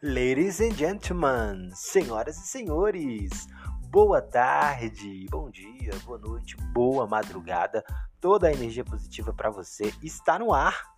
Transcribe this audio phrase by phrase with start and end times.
[0.00, 3.48] Ladies and gentlemen, senhoras e senhores,
[3.90, 7.84] boa tarde, bom dia, boa noite, boa madrugada,
[8.20, 9.92] toda a energia positiva para você.
[10.00, 10.94] Está no ar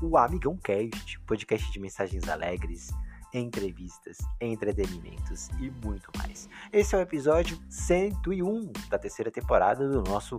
[0.00, 2.92] o Amigão Cast, podcast de mensagens alegres,
[3.34, 6.48] entrevistas, entretenimentos e muito mais.
[6.72, 10.38] Esse é o episódio 101 da terceira temporada do nosso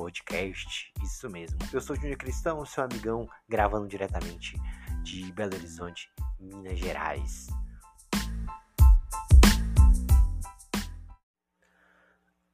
[0.00, 0.90] podcast.
[1.02, 1.58] Isso mesmo.
[1.70, 4.56] Eu sou Júnior Cristão, seu amigão, gravando diretamente
[5.02, 7.48] de Belo Horizonte, Minas Gerais.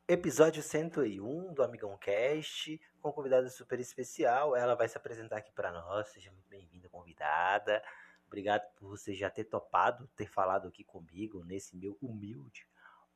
[0.09, 4.57] Episódio 101 do Amigão Cast, com convidada super especial.
[4.57, 6.09] Ela vai se apresentar aqui para nós.
[6.09, 7.81] Seja muito bem-vinda, convidada.
[8.27, 12.67] Obrigado por você já ter topado, ter falado aqui comigo nesse meu humilde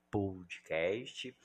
[0.09, 1.37] podcast.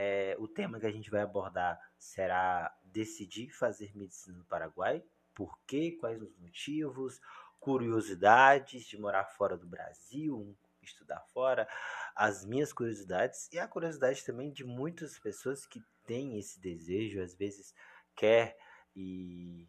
[0.00, 5.02] É, o tema que a gente vai abordar será decidir fazer medicina no Paraguai,
[5.34, 7.20] por quê, quais os motivos,
[7.58, 11.68] curiosidades de morar fora do Brasil, estudar fora,
[12.14, 17.34] as minhas curiosidades e a curiosidade também de muitas pessoas que têm esse desejo, às
[17.34, 17.74] vezes
[18.14, 18.56] quer
[18.94, 19.68] e,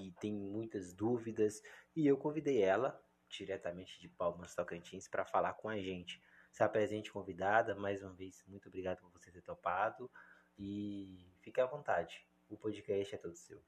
[0.00, 1.60] e tem muitas dúvidas.
[1.94, 6.18] E eu convidei ela, diretamente de Palmas Tocantins, para falar com a gente.
[6.50, 10.10] Se apresente convidada, mais uma vez, muito obrigado por você ter topado
[10.58, 12.26] e fique à vontade.
[12.48, 13.62] O podcast é todo seu.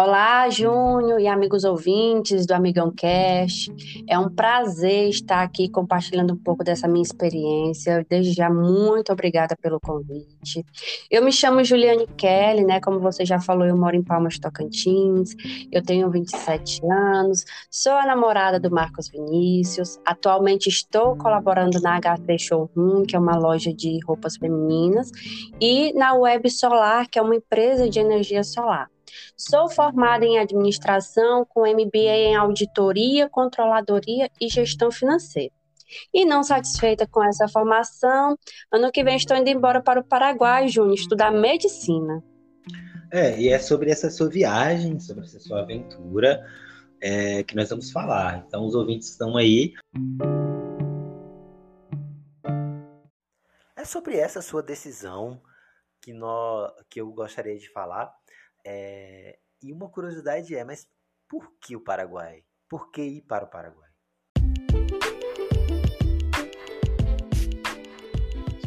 [0.00, 3.68] Olá, Júnior e amigos ouvintes do Amigão Cast.
[4.08, 8.06] É um prazer estar aqui compartilhando um pouco dessa minha experiência.
[8.08, 10.64] Desde já, muito obrigada pelo convite.
[11.10, 12.80] Eu me chamo Juliane Kelly, né?
[12.80, 15.34] Como você já falou, eu moro em Palmas Tocantins.
[15.72, 17.44] Eu tenho 27 anos.
[17.68, 19.98] Sou a namorada do Marcos Vinícius.
[20.06, 25.10] Atualmente estou colaborando na HT Showroom, que é uma loja de roupas femininas,
[25.60, 28.88] e na Web Solar, que é uma empresa de energia solar.
[29.36, 35.52] Sou formada em administração com MBA em auditoria, controladoria e gestão financeira.
[36.12, 38.36] E não satisfeita com essa formação,
[38.70, 42.22] ano que vem estou indo embora para o Paraguai, Júnior, estudar medicina.
[43.10, 46.44] É, e é sobre essa sua viagem, sobre essa sua aventura
[47.00, 48.44] é, que nós vamos falar.
[48.46, 49.74] Então, os ouvintes estão aí.
[53.76, 55.40] É sobre essa sua decisão
[56.02, 58.12] que, nós, que eu gostaria de falar.
[58.64, 60.86] É, e uma curiosidade é, mas
[61.28, 62.42] por que o Paraguai?
[62.68, 63.88] Por que ir para o Paraguai?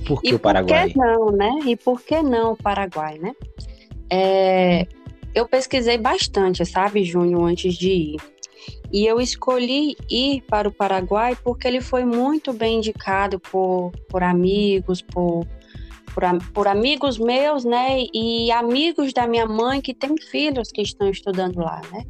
[0.08, 0.88] Por que e o Paraguai?
[0.88, 1.52] Por que não, né?
[1.66, 3.34] E por que não o Paraguai, né?
[4.12, 4.88] É,
[5.34, 8.22] eu pesquisei bastante, sabe, Júnior, antes de ir.
[8.92, 14.22] E eu escolhi ir para o Paraguai porque ele foi muito bem indicado por, por
[14.22, 15.48] amigos, por
[16.14, 16.24] por,
[16.54, 21.58] por amigos meus, né, e amigos da minha mãe que têm filhos que estão estudando
[21.58, 22.04] lá, né.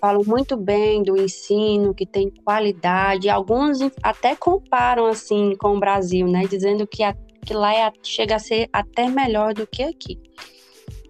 [0.00, 3.28] Falam muito bem do ensino, que tem qualidade.
[3.28, 7.14] Alguns até comparam assim com o Brasil, né, dizendo que, a,
[7.46, 10.18] que lá é, chega a ser até melhor do que aqui.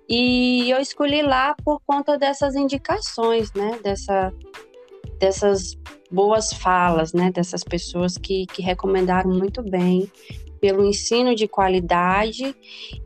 [0.08, 4.30] E eu escolhi lá por conta dessas indicações, né, dessa,
[5.18, 5.74] dessas
[6.10, 10.10] boas falas, né, dessas pessoas que, que recomendaram muito bem
[10.62, 12.54] pelo ensino de qualidade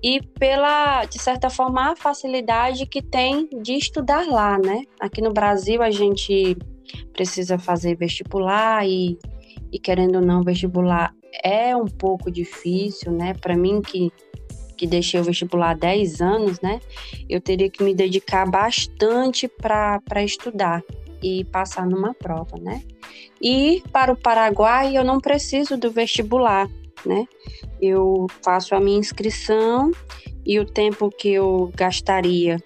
[0.02, 4.82] e pela, de certa forma, a facilidade que tem de estudar lá, né?
[5.00, 6.54] Aqui no Brasil a gente
[7.14, 9.18] precisa fazer vestibular e,
[9.72, 13.32] e querendo ou não, vestibular é um pouco difícil, né?
[13.32, 14.12] Para mim que
[14.76, 16.82] que deixei o vestibular há 10 anos, né?
[17.30, 20.82] Eu teria que me dedicar bastante para estudar
[21.22, 22.82] e passar numa prova, né?
[23.40, 26.68] E para o Paraguai eu não preciso do vestibular
[27.04, 27.26] né?
[27.80, 29.90] Eu faço a minha inscrição
[30.44, 32.58] e o tempo que eu gastaria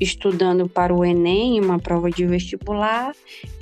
[0.00, 3.14] estudando para o Enem, uma prova de vestibular,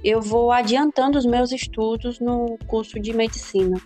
[0.02, 3.80] eu vou adiantando os meus estudos no curso de medicina.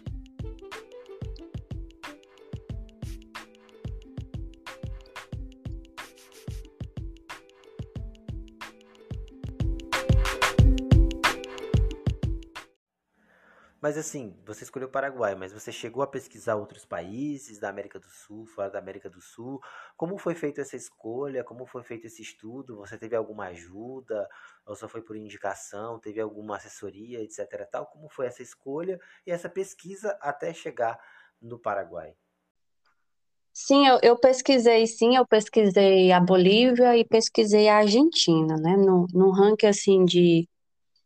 [13.84, 18.00] Mas assim, você escolheu o Paraguai, mas você chegou a pesquisar outros países da América
[18.00, 19.60] do Sul, fora da América do Sul.
[19.94, 21.44] Como foi feita essa escolha?
[21.44, 22.78] Como foi feito esse estudo?
[22.78, 24.26] Você teve alguma ajuda?
[24.64, 25.98] Ou só foi por indicação?
[25.98, 27.68] Teve alguma assessoria, etc.
[27.70, 27.84] Tal?
[27.84, 30.98] Como foi essa escolha e essa pesquisa até chegar
[31.38, 32.16] no Paraguai?
[33.52, 38.78] Sim, eu, eu, pesquisei, sim, eu pesquisei a Bolívia e pesquisei a Argentina, né?
[38.78, 40.48] No, no ranking, assim, de,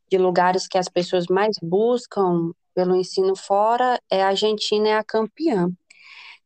[0.08, 5.02] de lugares que as pessoas mais buscam pelo ensino fora, é a Argentina é a
[5.02, 5.68] campeã.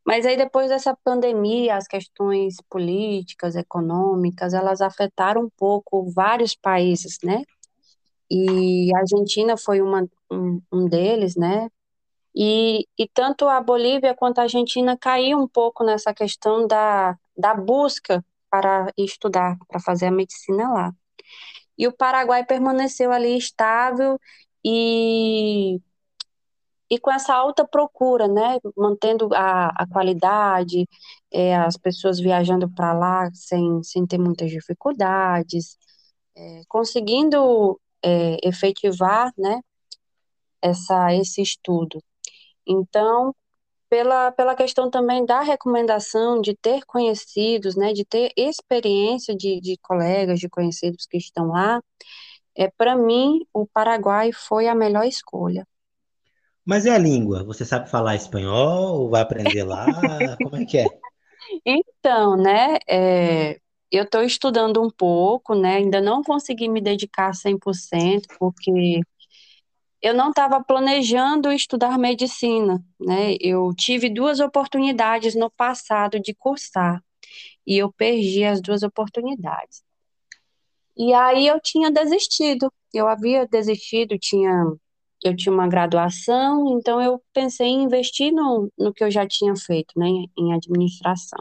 [0.02, 7.18] Mas aí depois dessa pandemia, as questões políticas, econômicas, elas afetaram um pouco vários países,
[7.22, 7.42] né?
[8.30, 11.68] E a Argentina foi uma, um, um deles, né?
[12.34, 17.54] E, e tanto a Bolívia quanto a Argentina caiu um pouco nessa questão da, da
[17.54, 20.94] busca para estudar, para fazer a medicina lá.
[21.76, 24.18] E o Paraguai permaneceu ali estável
[24.64, 25.78] e
[26.92, 30.86] e com essa alta procura, né, mantendo a, a qualidade,
[31.32, 35.78] é, as pessoas viajando para lá sem, sem ter muitas dificuldades,
[36.36, 39.62] é, conseguindo é, efetivar, né,
[40.60, 41.98] essa, esse estudo.
[42.66, 43.34] Então,
[43.88, 49.78] pela, pela questão também da recomendação de ter conhecidos, né, de ter experiência de, de
[49.78, 51.82] colegas, de conhecidos que estão lá,
[52.54, 55.66] é, para mim, o Paraguai foi a melhor escolha.
[56.64, 57.44] Mas e a língua?
[57.44, 59.10] Você sabe falar espanhol?
[59.10, 60.36] Vai aprender lá?
[60.38, 60.86] Como é que é?
[61.64, 63.58] Então, né, é,
[63.90, 69.00] eu estou estudando um pouco, né, ainda não consegui me dedicar 100%, porque
[70.00, 77.02] eu não estava planejando estudar medicina, né, eu tive duas oportunidades no passado de cursar,
[77.66, 79.82] e eu perdi as duas oportunidades.
[80.96, 84.64] E aí eu tinha desistido, eu havia desistido, tinha
[85.24, 89.54] eu tinha uma graduação, então eu pensei em investir no, no que eu já tinha
[89.56, 91.38] feito, né, em administração.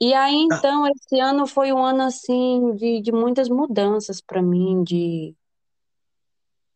[0.00, 0.54] E aí, ah.
[0.54, 5.34] então, esse ano foi um ano, assim, de, de muitas mudanças para mim, de,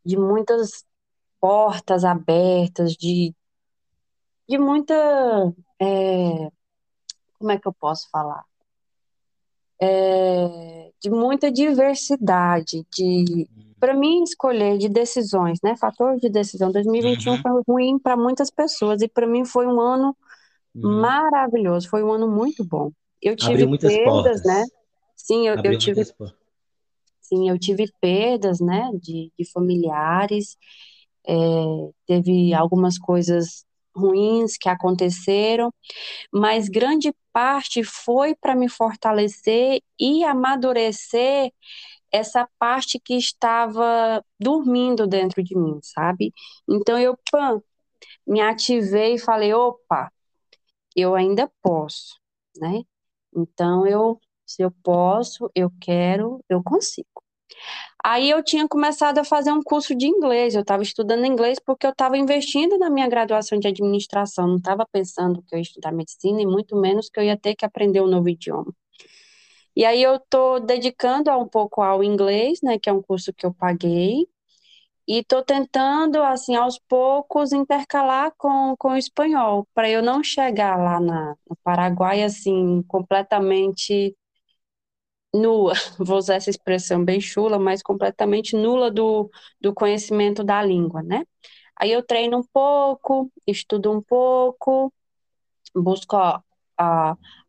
[0.05, 0.85] de muitas
[1.41, 3.35] portas abertas, de,
[4.49, 4.95] de muita.
[5.81, 6.51] É,
[7.39, 8.45] como é que eu posso falar?
[9.85, 13.49] É, de muita diversidade, de
[13.81, 15.77] para mim escolher de decisões, né?
[15.77, 16.71] Fator de decisão.
[16.71, 17.43] 2021 uhum.
[17.43, 20.17] foi ruim para muitas pessoas e para mim foi um ano
[20.73, 21.01] uhum.
[21.01, 22.93] maravilhoso, foi um ano muito bom.
[23.21, 24.45] Eu tive perdas, portas.
[24.45, 24.65] né?
[25.17, 26.05] Sim, eu, eu tive
[27.21, 30.57] Sim, eu tive perdas, né, de, de familiares.
[31.27, 31.35] É,
[32.07, 33.65] teve algumas coisas
[33.97, 35.73] ruins que aconteceram,
[36.33, 41.53] mas grande parte foi para me fortalecer e amadurecer
[42.13, 46.33] essa parte que estava dormindo dentro de mim, sabe?
[46.69, 47.61] Então eu pã,
[48.27, 50.13] me ativei e falei, opa,
[50.97, 52.19] eu ainda posso,
[52.57, 52.83] né?
[53.37, 57.22] Então eu, se eu posso, eu quero, eu consigo.
[58.05, 61.87] Aí eu tinha começado a fazer um curso de inglês, eu estava estudando inglês porque
[61.87, 65.93] eu estava investindo na minha graduação de administração, não estava pensando que eu ia estudar
[65.93, 68.75] medicina e muito menos que eu ia ter que aprender um novo idioma.
[69.75, 73.47] E aí eu estou dedicando um pouco ao inglês, né, que é um curso que
[73.47, 74.27] eu paguei,
[75.07, 80.77] e estou tentando, assim, aos poucos, intercalar com, com o espanhol, para eu não chegar
[80.79, 84.17] lá na, no Paraguai, assim, completamente
[85.35, 89.31] nua, vou usar essa expressão bem chula, mas completamente nula do,
[89.61, 91.25] do conhecimento da língua, né?
[91.77, 94.93] Aí eu treino um pouco, estudo um pouco,
[95.75, 96.43] busco a,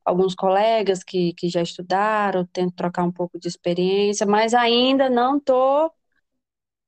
[0.05, 5.37] alguns colegas que, que já estudaram, tento trocar um pouco de experiência, mas ainda não
[5.37, 5.91] estou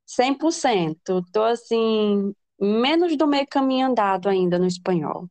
[0.06, 1.20] 100%.
[1.26, 5.28] Estou, assim, menos do meio caminho andado ainda no espanhol.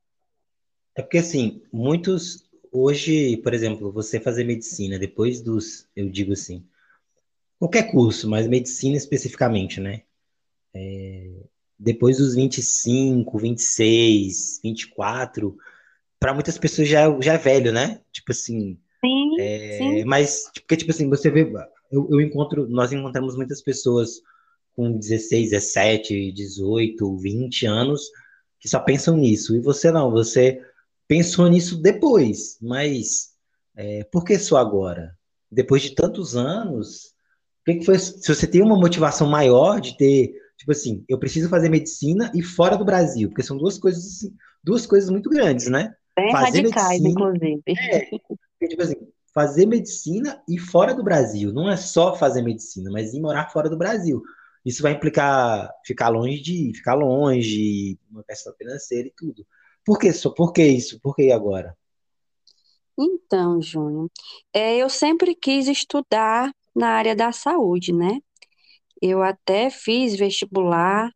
[0.96, 2.43] É porque, assim, muitos...
[2.76, 5.86] Hoje, por exemplo, você fazer medicina, depois dos...
[5.94, 6.66] Eu digo assim,
[7.58, 10.02] qualquer curso, mas medicina especificamente, né?
[10.74, 11.30] É,
[11.78, 15.56] depois dos 25, 26, 24
[16.24, 18.00] para muitas pessoas já, já é velho, né?
[18.10, 18.78] Tipo assim.
[19.04, 20.04] Sim, é, sim.
[20.04, 21.42] Mas, porque, tipo assim, você vê.
[21.92, 22.66] Eu, eu encontro.
[22.66, 24.22] Nós encontramos muitas pessoas
[24.74, 28.08] com 16, 17, 18, 20 anos
[28.58, 29.54] que só pensam nisso.
[29.54, 30.62] E você não, você
[31.14, 32.58] pensou nisso depois.
[32.60, 33.30] Mas
[33.76, 35.16] é, por que só agora?
[35.50, 37.14] Depois de tantos anos,
[37.60, 37.98] o que, que foi?
[37.98, 42.42] Se você tem uma motivação maior de ter, tipo assim, eu preciso fazer medicina e
[42.42, 45.94] fora do Brasil, porque são duas coisas assim, duas coisas muito grandes, né?
[46.16, 47.62] Bem fazer radicais, medicina, inclusive.
[47.68, 48.96] É, tipo assim,
[49.32, 51.52] fazer medicina e fora do Brasil.
[51.52, 54.20] Não é só fazer medicina, mas ir morar fora do Brasil.
[54.64, 59.46] Isso vai implicar ficar longe de ficar longe, uma questão financeira e tudo.
[59.84, 61.00] Por que, só, por que isso?
[61.00, 61.76] Por que agora?
[62.98, 64.08] Então, Júnior,
[64.52, 68.20] é, eu sempre quis estudar na área da saúde, né?
[69.02, 71.10] Eu até fiz vestibular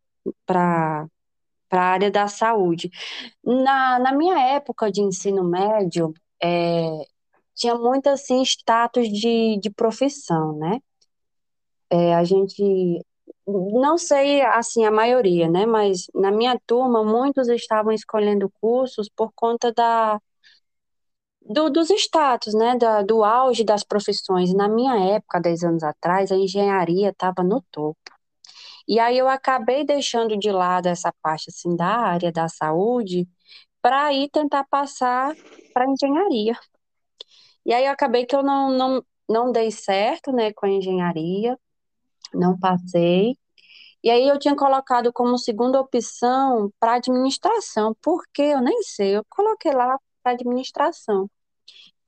[0.47, 1.07] para
[1.69, 2.91] para a área da saúde.
[3.45, 7.05] Na, na minha época de ensino médio, é,
[7.55, 10.81] tinha muito assim status de, de profissão, né?
[11.91, 13.05] É, a gente
[13.49, 15.67] não sei, assim, a maioria, né?
[15.67, 20.21] Mas na minha turma, muitos estavam escolhendo cursos por conta da,
[21.43, 22.77] do, dos status, né?
[22.77, 24.53] Da, do auge das profissões.
[24.55, 27.99] Na minha época, 10 anos atrás, a engenharia estava no topo.
[28.89, 33.29] E aí eu acabei deixando de lado essa parte, assim, da área da saúde
[33.83, 35.35] para ir tentar passar
[35.75, 36.55] para engenharia.
[37.65, 41.59] E aí eu acabei que eu não, não, não dei certo, né, com a engenharia,
[42.35, 43.37] não passei.
[44.03, 49.25] E aí eu tinha colocado como segunda opção para administração, porque eu nem sei, eu
[49.29, 51.29] coloquei lá para administração.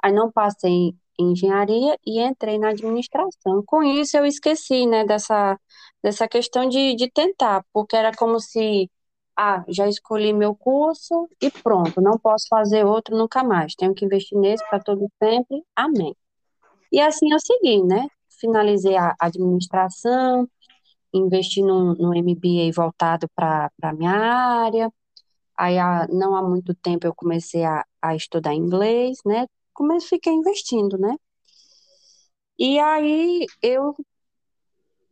[0.03, 3.63] Aí não passei em engenharia e entrei na administração.
[3.67, 5.59] Com isso eu esqueci, né, dessa,
[6.03, 8.91] dessa questão de, de tentar, porque era como se,
[9.37, 14.05] ah, já escolhi meu curso e pronto, não posso fazer outro nunca mais, tenho que
[14.05, 16.15] investir nesse para todo sempre, amém.
[16.93, 18.07] E assim eu segui, né,
[18.41, 20.49] finalizei a administração,
[21.13, 24.93] investi no, no MBA voltado para a minha área.
[25.57, 29.47] Aí, há, não há muito tempo, eu comecei a, a estudar inglês, né?
[29.75, 31.15] Comecei, fiquei investindo, né?
[32.59, 33.95] E aí, eu,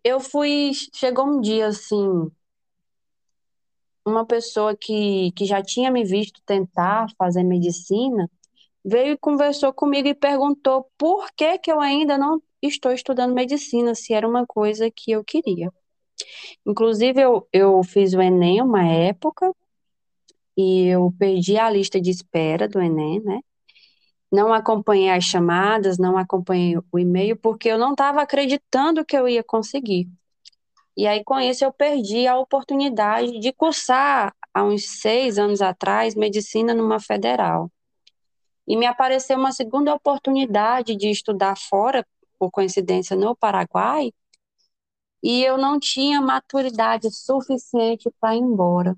[0.04, 0.72] eu fui...
[0.94, 2.30] Chegou um dia, assim,
[4.04, 8.28] uma pessoa que, que já tinha me visto tentar fazer medicina,
[8.84, 13.94] veio e conversou comigo e perguntou por que que eu ainda não estou estudando medicina,
[13.94, 15.72] se era uma coisa que eu queria.
[16.66, 19.52] Inclusive, eu, eu fiz o Enem uma época
[20.56, 23.40] e eu perdi a lista de espera do Enem, né?
[24.30, 29.28] Não acompanhei as chamadas, não acompanhei o e-mail, porque eu não estava acreditando que eu
[29.28, 30.08] ia conseguir.
[30.96, 36.14] E aí, com isso, eu perdi a oportunidade de cursar, há uns seis anos atrás,
[36.14, 37.70] medicina numa federal.
[38.68, 42.06] E me apareceu uma segunda oportunidade de estudar fora,
[42.38, 44.12] por coincidência, no Paraguai,
[45.22, 48.94] e eu não tinha maturidade suficiente para ir embora.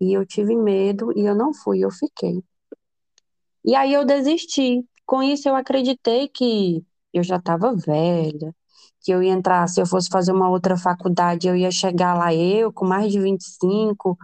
[0.00, 2.44] E eu tive medo e eu não fui, eu fiquei.
[3.64, 4.84] E aí eu desisti.
[5.04, 8.54] Com isso eu acreditei que eu já estava velha,
[9.00, 12.32] que eu ia entrar, se eu fosse fazer uma outra faculdade, eu ia chegar lá
[12.34, 14.16] eu com mais de 25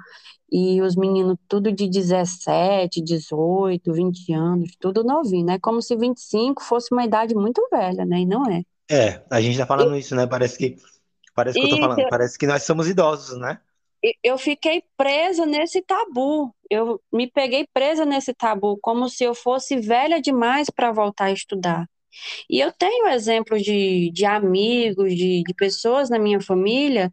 [0.54, 5.58] e os meninos tudo de 17, 18, 20 anos, tudo novinho, né?
[5.58, 8.20] Como se 25 fosse uma idade muito velha, né?
[8.20, 8.62] E não é.
[8.88, 9.98] É, a gente tá falando e...
[9.98, 10.26] isso, né?
[10.26, 10.76] Parece que
[11.34, 13.58] Parece que eu tô falando, parece que nós somos idosos, né?
[14.22, 16.54] Eu fiquei presa nesse tabu.
[16.70, 21.32] Eu me peguei presa nesse tabu, como se eu fosse velha demais para voltar a
[21.32, 21.88] estudar.
[22.48, 27.12] E eu tenho exemplos de, de amigos, de, de pessoas na minha família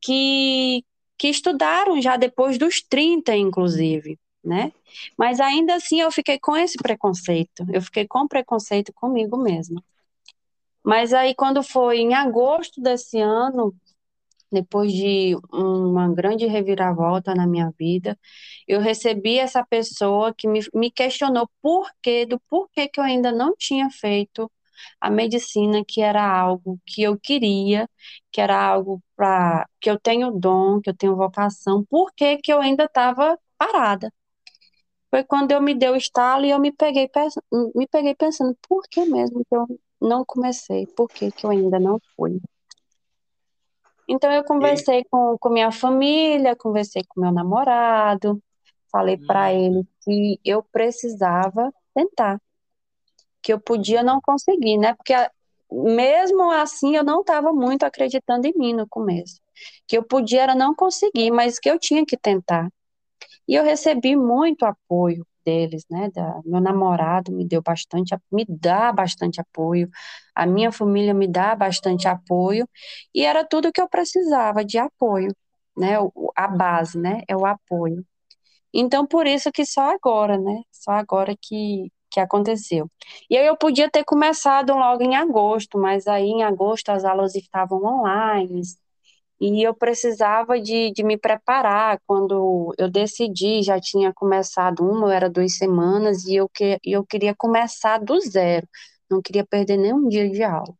[0.00, 0.82] que,
[1.18, 4.72] que estudaram já depois dos 30, inclusive, né?
[5.16, 7.66] Mas ainda assim eu fiquei com esse preconceito.
[7.72, 9.82] Eu fiquei com preconceito comigo mesma.
[10.84, 13.74] Mas aí, quando foi em agosto desse ano,
[14.52, 18.16] depois de uma grande reviravolta na minha vida,
[18.68, 23.32] eu recebi essa pessoa que me, me questionou por quê, do porquê que eu ainda
[23.32, 24.50] não tinha feito
[25.00, 27.88] a medicina, que era algo que eu queria,
[28.32, 32.52] que era algo para que eu tenho dom, que eu tenho vocação, por que que
[32.52, 34.12] eu ainda estava parada?
[35.10, 37.08] Foi quando eu me dei o estalo e eu me peguei,
[37.74, 39.66] me peguei pensando, por que mesmo que eu
[40.00, 42.40] não comecei, por que que eu ainda não fui?
[44.08, 48.40] Então eu conversei com, com minha família, conversei com meu namorado,
[48.90, 49.48] falei para hum.
[49.48, 52.40] ele que eu precisava tentar,
[53.46, 54.92] que eu podia não conseguir, né?
[54.94, 55.14] Porque
[55.70, 59.40] mesmo assim eu não estava muito acreditando em mim no começo,
[59.86, 62.68] que eu podia era não conseguir, mas que eu tinha que tentar.
[63.48, 66.10] E eu recebi muito apoio deles, né?
[66.12, 69.88] Da, meu namorado me deu bastante, me dá bastante apoio,
[70.34, 72.68] a minha família me dá bastante apoio,
[73.14, 75.32] e era tudo que eu precisava de apoio,
[75.76, 75.94] né?
[76.36, 77.22] A base, né?
[77.28, 78.04] É o apoio.
[78.72, 80.62] Então, por isso que só agora, né?
[80.70, 82.90] Só agora que, que aconteceu.
[83.30, 87.34] E aí eu podia ter começado logo em agosto, mas aí em agosto as aulas
[87.34, 88.62] estavam online,
[89.40, 92.00] e eu precisava de, de me preparar.
[92.06, 97.34] Quando eu decidi, já tinha começado uma, era duas semanas, e eu, que, eu queria
[97.34, 98.66] começar do zero,
[99.10, 100.74] não queria perder nenhum dia de aula.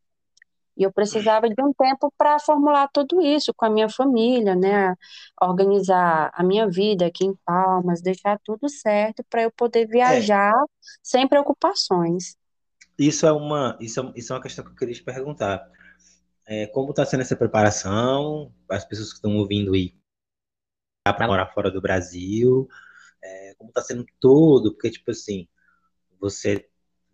[0.77, 4.95] E eu precisava de um tempo para formular tudo isso com a minha família, né?
[5.41, 9.87] Organizar a minha vida aqui em Palmas, deixar tudo certo para eu poder é.
[9.87, 10.67] viajar é.
[11.03, 12.37] sem preocupações.
[12.99, 15.67] Isso é uma, isso é, isso é uma questão que eu queria te perguntar
[16.47, 19.95] é, como está sendo essa preparação, as pessoas que estão ouvindo aí
[21.05, 22.69] para morar fora do Brasil,
[23.23, 25.49] é, como está sendo todo, porque, tipo assim,
[26.21, 26.69] você,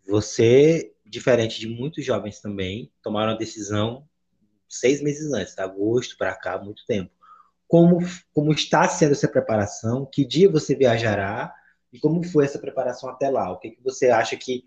[0.07, 4.09] você, diferente de muitos jovens também, tomaram a decisão
[4.67, 7.11] seis meses antes, agosto para cá, muito tempo.
[7.69, 7.99] Como,
[8.33, 10.09] como está sendo essa preparação?
[10.11, 11.55] Que dia você viajará?
[11.93, 13.53] E como foi essa preparação até lá?
[13.53, 14.65] O que, que você acha que.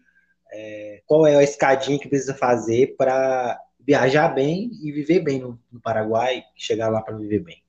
[0.51, 5.59] É, qual é a escadinha que precisa fazer para viajar bem e viver bem no,
[5.71, 7.63] no Paraguai, chegar lá para viver bem?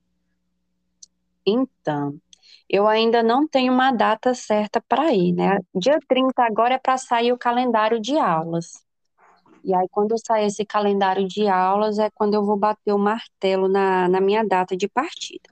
[1.47, 2.21] Então,
[2.69, 5.59] eu ainda não tenho uma data certa para ir, né?
[5.75, 8.85] Dia 30 agora é para sair o calendário de aulas.
[9.65, 13.69] E aí, quando sair esse calendário de aulas, é quando eu vou bater o martelo
[13.69, 15.49] na, na minha data de partida.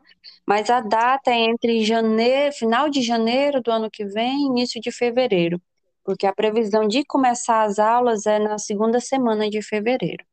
[0.47, 4.93] Mas a data é entre janeiro, final de janeiro do ano que vem, início de
[4.93, 5.61] fevereiro,
[6.05, 10.25] porque a previsão de começar as aulas é na segunda semana de fevereiro.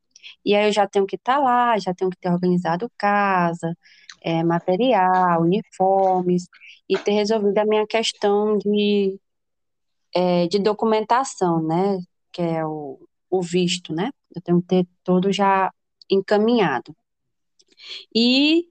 [0.46, 3.76] E aí eu já tenho que estar tá lá, já tenho que ter organizado casa,
[4.22, 6.48] é, material, uniformes,
[6.88, 9.20] e ter resolvido a minha questão de,
[10.14, 12.00] é, de documentação, né?
[12.32, 13.00] Que é o,
[13.30, 14.12] o visto, né?
[14.36, 15.72] Eu tenho que ter todo já
[16.10, 16.96] encaminhado.
[18.16, 18.66] E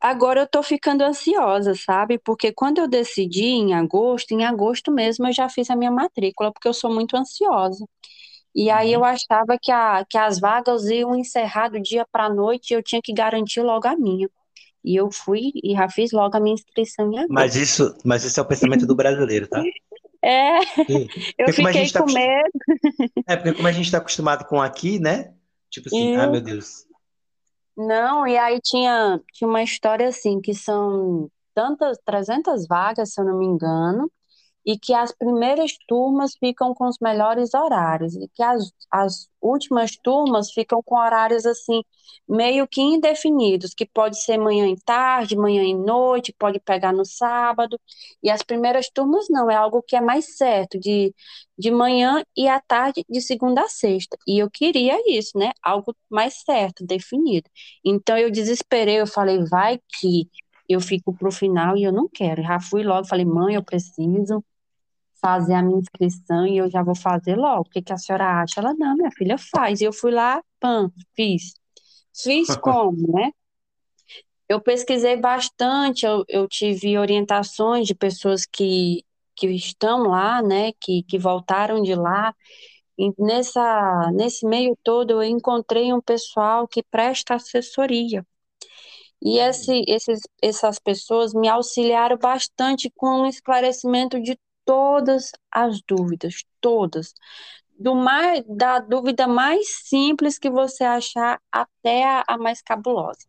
[0.00, 2.18] agora eu tô ficando ansiosa, sabe?
[2.18, 6.52] Porque quando eu decidi em agosto, em agosto mesmo eu já fiz a minha matrícula,
[6.52, 7.84] porque eu sou muito ansiosa.
[8.54, 9.06] E aí eu uhum.
[9.06, 12.82] achava que, a, que as vagas iam encerrar do dia para a noite e eu
[12.82, 14.28] tinha que garantir logo a minha.
[14.84, 17.32] E eu fui e já fiz logo a minha inscrição em agosto.
[17.32, 19.62] Mas isso, mas isso é o pensamento do brasileiro, tá?
[20.26, 20.56] É,
[21.38, 22.48] eu fiquei tá com medo.
[23.28, 25.34] É, porque como a gente está acostumado com aqui, né?
[25.68, 26.16] Tipo assim, e...
[26.16, 26.86] ah, meu Deus.
[27.76, 33.24] Não, e aí tinha, tinha uma história assim, que são tantas, 300 vagas, se eu
[33.26, 34.10] não me engano,
[34.66, 39.96] e que as primeiras turmas ficam com os melhores horários e que as, as últimas
[39.96, 41.82] turmas ficam com horários assim
[42.28, 47.04] meio que indefinidos, que pode ser manhã e tarde, manhã e noite, pode pegar no
[47.04, 47.78] sábado.
[48.22, 51.14] E as primeiras turmas não, é algo que é mais certo, de,
[51.58, 54.16] de manhã e à tarde, de segunda a sexta.
[54.26, 55.52] E eu queria isso, né?
[55.62, 57.48] Algo mais certo, definido.
[57.84, 60.28] Então eu desesperei, eu falei, vai que
[60.68, 62.42] eu fico pro final e eu não quero.
[62.42, 64.42] Já fui logo, falei, mãe, eu preciso
[65.24, 67.62] fazer a minha inscrição e eu já vou fazer logo.
[67.62, 68.60] O que, que a senhora acha?
[68.60, 69.80] Ela, não, minha filha, faz.
[69.80, 71.54] E eu fui lá, pã, fiz.
[72.14, 73.30] Fiz como, né?
[74.46, 79.02] Eu pesquisei bastante, eu, eu tive orientações de pessoas que,
[79.34, 82.34] que estão lá, né, que, que voltaram de lá.
[82.98, 88.24] E nessa, nesse meio todo, eu encontrei um pessoal que presta assessoria.
[89.22, 96.44] E esse, esses, essas pessoas me auxiliaram bastante com o esclarecimento de todas as dúvidas,
[96.60, 97.14] todas.
[97.78, 103.26] Do mais, da dúvida mais simples que você achar até a, a mais cabulosa.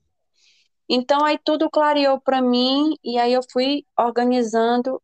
[0.87, 5.01] Então aí tudo clareou para mim e aí eu fui organizando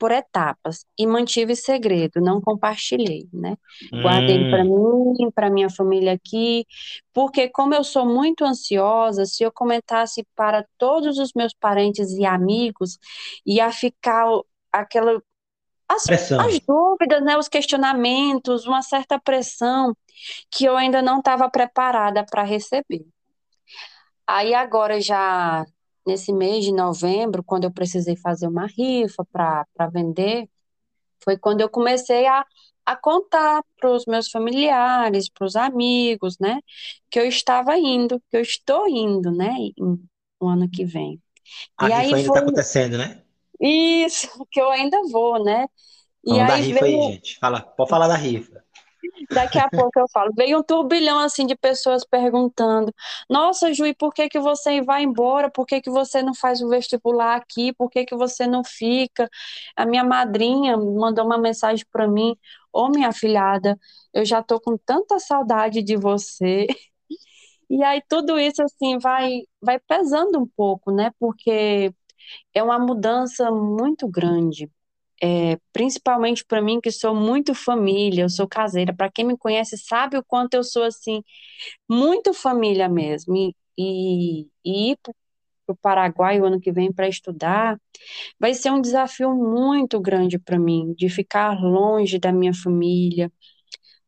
[0.00, 3.54] por etapas e mantive segredo, não compartilhei, né?
[4.02, 4.50] Guardei hum.
[4.50, 6.64] para mim, para minha família aqui,
[7.12, 12.24] porque como eu sou muito ansiosa, se eu comentasse para todos os meus parentes e
[12.24, 12.98] amigos,
[13.44, 14.26] ia ficar
[14.72, 15.22] aquela
[15.90, 19.96] as, as, dúvidas, né, os questionamentos, uma certa pressão
[20.50, 23.04] que eu ainda não estava preparada para receber.
[24.26, 25.66] Aí agora já
[26.06, 30.48] nesse mês de novembro, quando eu precisei fazer uma rifa para vender,
[31.22, 32.44] foi quando eu comecei a,
[32.86, 36.60] a contar para os meus familiares, para os amigos, né,
[37.10, 41.20] que eu estava indo, que eu estou indo, né, no ano que vem.
[41.76, 43.22] A e rifa ainda está acontecendo, né?
[43.60, 45.66] Isso, que eu ainda vou, né?
[46.24, 47.02] E Vamos aí da rifa veio...
[47.02, 47.38] aí, gente.
[47.38, 48.62] Fala, pode falar da rifa.
[49.30, 50.30] Daqui a pouco eu falo.
[50.36, 52.92] Veio um turbilhão assim de pessoas perguntando:
[53.28, 55.50] Nossa, Ju, por que, que você vai embora?
[55.50, 57.72] Por que, que você não faz o vestibular aqui?
[57.72, 59.28] Por que, que você não fica?
[59.76, 62.36] A minha madrinha mandou uma mensagem para mim:
[62.72, 63.78] Ô, oh, minha filhada,
[64.12, 66.66] eu já tô com tanta saudade de você.
[67.70, 71.12] E aí tudo isso assim vai vai pesando um pouco, né?
[71.20, 71.94] Porque
[72.54, 74.70] é uma mudança muito grande.
[75.22, 78.94] É, principalmente para mim que sou muito família, eu sou caseira.
[78.94, 81.22] Para quem me conhece sabe o quanto eu sou assim,
[81.88, 83.36] muito família mesmo.
[83.36, 85.14] E, e, e ir para
[85.74, 87.80] o Paraguai o ano que vem para estudar
[88.40, 93.32] vai ser um desafio muito grande para mim, de ficar longe da minha família,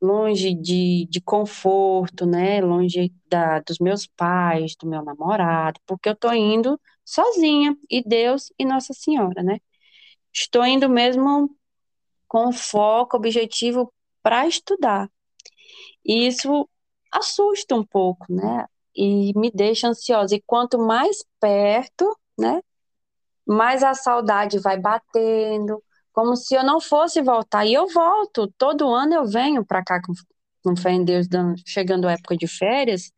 [0.00, 2.60] longe de, de conforto, né?
[2.60, 6.80] Longe da, dos meus pais, do meu namorado, porque eu tô indo
[7.12, 9.58] sozinha, e Deus e Nossa Senhora, né?
[10.32, 11.54] Estou indo mesmo
[12.26, 15.10] com foco, objetivo para estudar.
[16.04, 16.68] E isso
[17.10, 18.66] assusta um pouco, né?
[18.96, 20.34] E me deixa ansiosa.
[20.34, 22.62] E quanto mais perto, né?
[23.46, 27.66] Mais a saudade vai batendo, como se eu não fosse voltar.
[27.66, 30.14] E eu volto, todo ano eu venho para cá com,
[30.64, 31.26] com fé em Deus,
[31.66, 33.12] chegando a época de férias,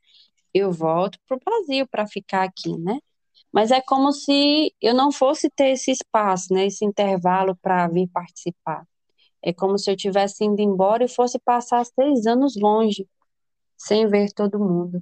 [0.53, 2.99] eu volto para o Brasil para ficar aqui, né?
[3.55, 8.09] Mas é como se eu não fosse ter esse espaço, né, esse intervalo para vir
[8.09, 8.85] participar.
[9.41, 13.07] É como se eu tivesse indo embora e fosse passar seis anos longe,
[13.77, 15.01] sem ver todo mundo.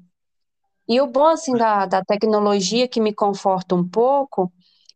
[0.86, 4.52] E o bom, assim, da, da tecnologia que me conforta um pouco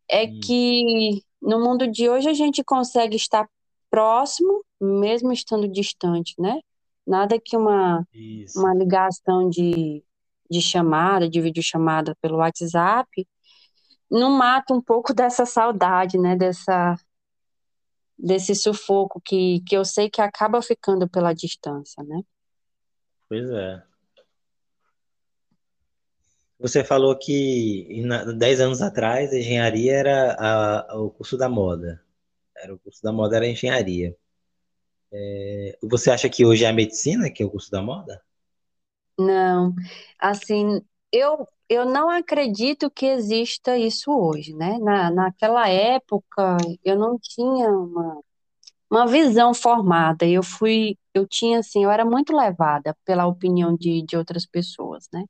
[0.07, 0.39] é hum.
[0.43, 3.49] que no mundo de hoje a gente consegue estar
[3.89, 6.59] próximo, mesmo estando distante, né?
[7.07, 8.05] Nada que uma,
[8.55, 10.03] uma ligação de,
[10.47, 13.25] de chamada, de videochamada pelo WhatsApp,
[14.09, 16.35] não mata um pouco dessa saudade, né?
[16.35, 16.95] Dessa,
[18.17, 22.21] desse sufoco que, que eu sei que acaba ficando pela distância, né?
[23.29, 23.83] Pois é.
[26.59, 27.87] Você falou que
[28.37, 30.33] 10 anos atrás a engenharia era
[30.89, 32.01] a, o curso da moda.
[32.55, 34.15] Era o curso da moda era engenharia.
[35.11, 38.21] É, você acha que hoje é a medicina que é o curso da moda?
[39.19, 39.73] Não,
[40.19, 44.77] assim, eu, eu não acredito que exista isso hoje, né?
[44.79, 48.21] Na, naquela época eu não tinha uma,
[48.91, 50.25] uma visão formada.
[50.27, 55.07] Eu fui, eu tinha assim, eu era muito levada pela opinião de, de outras pessoas,
[55.13, 55.23] né?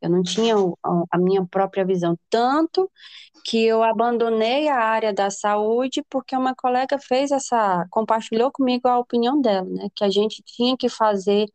[0.00, 0.54] Eu não tinha
[1.10, 2.90] a minha própria visão, tanto
[3.44, 8.98] que eu abandonei a área da saúde porque uma colega fez essa, compartilhou comigo a
[8.98, 11.46] opinião dela, né, que a gente tinha que fazer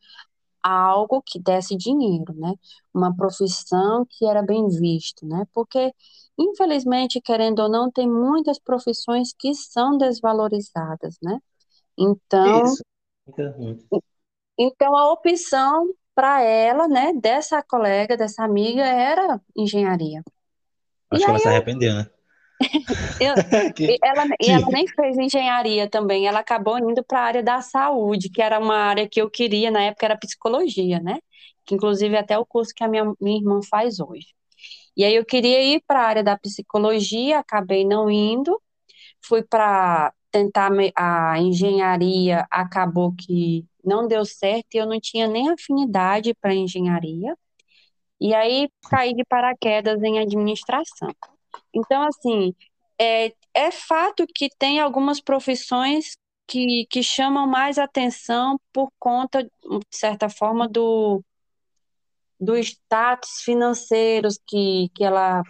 [0.68, 2.54] algo que desse dinheiro, né,
[2.94, 5.94] uma profissão que era bem vista, né, porque
[6.38, 11.40] infelizmente, querendo ou não, tem muitas profissões que são desvalorizadas, né.
[11.98, 12.84] Então, Isso.
[14.58, 20.24] então a opção para ela, né, dessa colega, dessa amiga, era engenharia.
[21.12, 22.10] Acho e que ela se arrependeu, né?
[23.20, 23.36] eu,
[23.88, 27.62] e ela, e ela nem fez engenharia também, ela acabou indo para a área da
[27.62, 31.20] saúde, que era uma área que eu queria, na época era psicologia, né?
[31.66, 34.28] Que inclusive é até o curso que a minha, minha irmã faz hoje.
[34.98, 38.62] E aí eu queria ir para a área da psicologia, acabei não indo,
[39.22, 45.50] fui para tentar a engenharia, acabou que não deu certo e eu não tinha nem
[45.50, 47.36] afinidade para engenharia.
[48.20, 51.10] E aí caí de paraquedas em administração.
[51.74, 52.54] Então, assim,
[53.00, 59.98] é, é fato que tem algumas profissões que, que chamam mais atenção por conta, de
[59.98, 61.24] certa forma, do,
[62.40, 65.42] do status financeiros que, que, ela,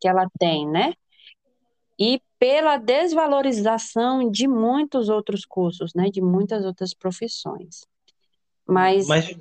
[0.00, 0.92] que ela tem, né?
[1.98, 7.86] E pela desvalorização de muitos outros cursos, né, de muitas outras profissões.
[8.66, 9.34] Mas, mas,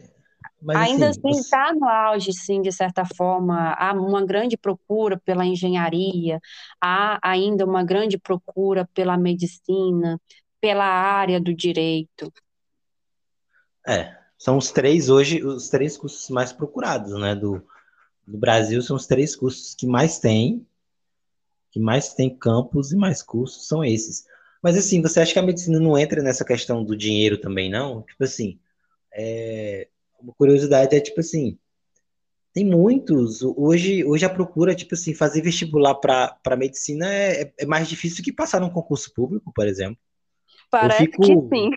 [0.61, 5.19] mas ainda assim está assim, no auge, sim, de certa forma, há uma grande procura
[5.23, 6.39] pela engenharia,
[6.81, 10.19] há ainda uma grande procura pela medicina,
[10.59, 12.31] pela área do direito.
[13.87, 17.63] É, são os três hoje, os três cursos mais procurados, né, do,
[18.25, 20.65] do Brasil, são os três cursos que mais tem,
[21.71, 24.25] que mais tem campos e mais cursos são esses.
[24.63, 28.01] Mas assim, você acha que a medicina não entra nessa questão do dinheiro também, não?
[28.01, 28.59] Tipo assim,
[29.13, 29.87] é...
[30.19, 31.57] uma curiosidade é tipo assim,
[32.53, 33.41] tem muitos.
[33.41, 38.33] Hoje, hoje a procura, tipo assim, fazer vestibular para medicina é, é, mais difícil que
[38.33, 39.97] passar num concurso público, por exemplo.
[40.71, 41.69] Parece eu fico, que sim.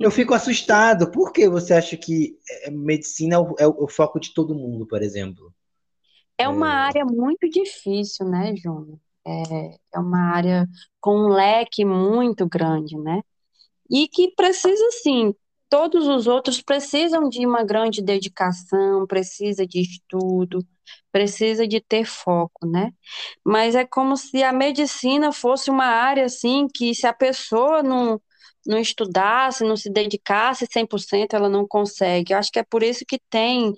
[0.00, 1.10] eu fico assustado.
[1.10, 4.86] Por que você acha que é, medicina é o, é o foco de todo mundo,
[4.86, 5.52] por exemplo?
[6.36, 6.76] É uma é...
[6.86, 8.98] área muito difícil, né, Júnior?
[9.26, 10.68] é, é uma área
[11.00, 13.22] com um leque muito grande, né?
[13.90, 15.34] E que precisa, sim,
[15.74, 20.64] todos os outros precisam de uma grande dedicação, precisa de estudo,
[21.10, 22.92] precisa de ter foco, né?
[23.44, 28.20] Mas é como se a medicina fosse uma área assim que se a pessoa não
[28.64, 32.32] não estudasse, não se dedicasse 100%, ela não consegue.
[32.32, 33.74] Eu acho que é por isso que tem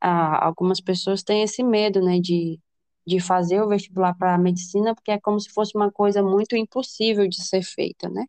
[0.00, 2.60] ah, algumas pessoas têm esse medo, né, de
[3.06, 6.56] de fazer o vestibular para a medicina, porque é como se fosse uma coisa muito
[6.56, 8.24] impossível de ser feita, né?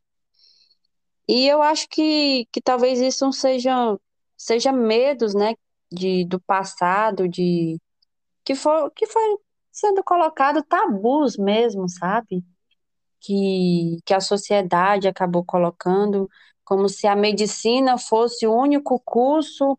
[1.29, 3.71] E eu acho que, que talvez isso não seja,
[4.35, 5.53] seja medos, né,
[5.91, 7.79] de, do passado, de
[8.43, 9.37] que foi, que foi
[9.71, 12.43] sendo colocado tabus mesmo, sabe?
[13.21, 16.29] Que, que a sociedade acabou colocando
[16.65, 19.77] como se a medicina fosse o único curso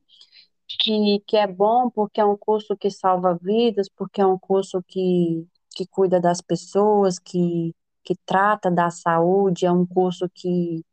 [0.81, 4.83] que, que é bom porque é um curso que salva vidas, porque é um curso
[4.87, 10.85] que, que cuida das pessoas, que, que trata da saúde, é um curso que,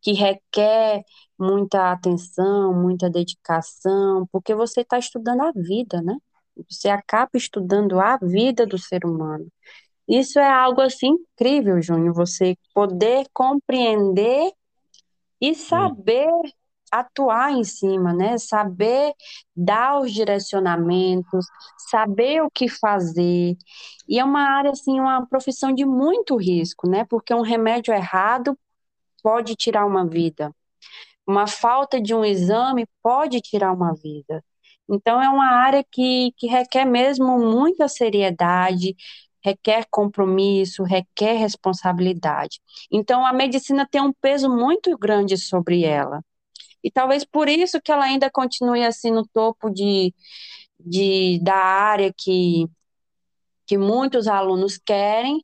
[0.00, 1.02] que requer
[1.38, 6.16] muita atenção, muita dedicação, porque você está estudando a vida, né?
[6.68, 9.46] Você acaba estudando a vida do ser humano.
[10.08, 14.52] Isso é algo assim incrível, Júnior, você poder compreender
[15.40, 16.28] e saber
[16.90, 18.38] atuar em cima, né?
[18.38, 19.12] Saber
[19.54, 21.46] dar os direcionamentos,
[21.90, 23.56] saber o que fazer.
[24.08, 27.04] E é uma área assim, uma profissão de muito risco, né?
[27.08, 28.58] Porque um remédio errado
[29.22, 30.54] pode tirar uma vida.
[31.26, 34.42] Uma falta de um exame pode tirar uma vida.
[34.88, 38.96] Então é uma área que, que requer mesmo muita seriedade,
[39.44, 42.60] requer compromisso, requer responsabilidade.
[42.90, 46.22] Então a medicina tem um peso muito grande sobre ela.
[46.82, 50.14] E talvez por isso que ela ainda continue assim no topo de,
[50.80, 52.66] de da área que,
[53.66, 55.42] que muitos alunos querem,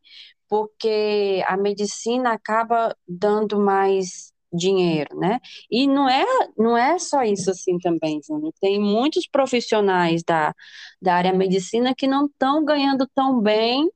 [0.54, 5.40] porque a medicina acaba dando mais dinheiro, né?
[5.68, 6.24] E não é,
[6.56, 8.52] não é só isso assim também, Júnior.
[8.60, 10.54] Tem muitos profissionais da,
[11.02, 13.90] da área medicina que não estão ganhando tão bem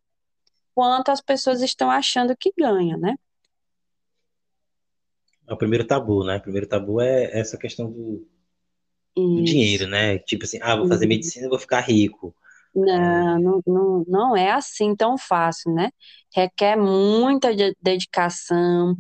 [0.75, 3.15] quanto as pessoas estão achando que ganham, né?
[5.47, 6.39] É o primeiro tabu, né?
[6.39, 8.29] O primeiro tabu é essa questão do,
[9.15, 10.19] do dinheiro, né?
[10.19, 11.11] Tipo assim, ah, vou fazer uhum.
[11.11, 12.35] medicina e vou ficar rico.
[12.79, 15.91] Não, não, não, é assim tão fácil, né?
[16.35, 17.49] Requer muita
[17.81, 18.97] dedicação,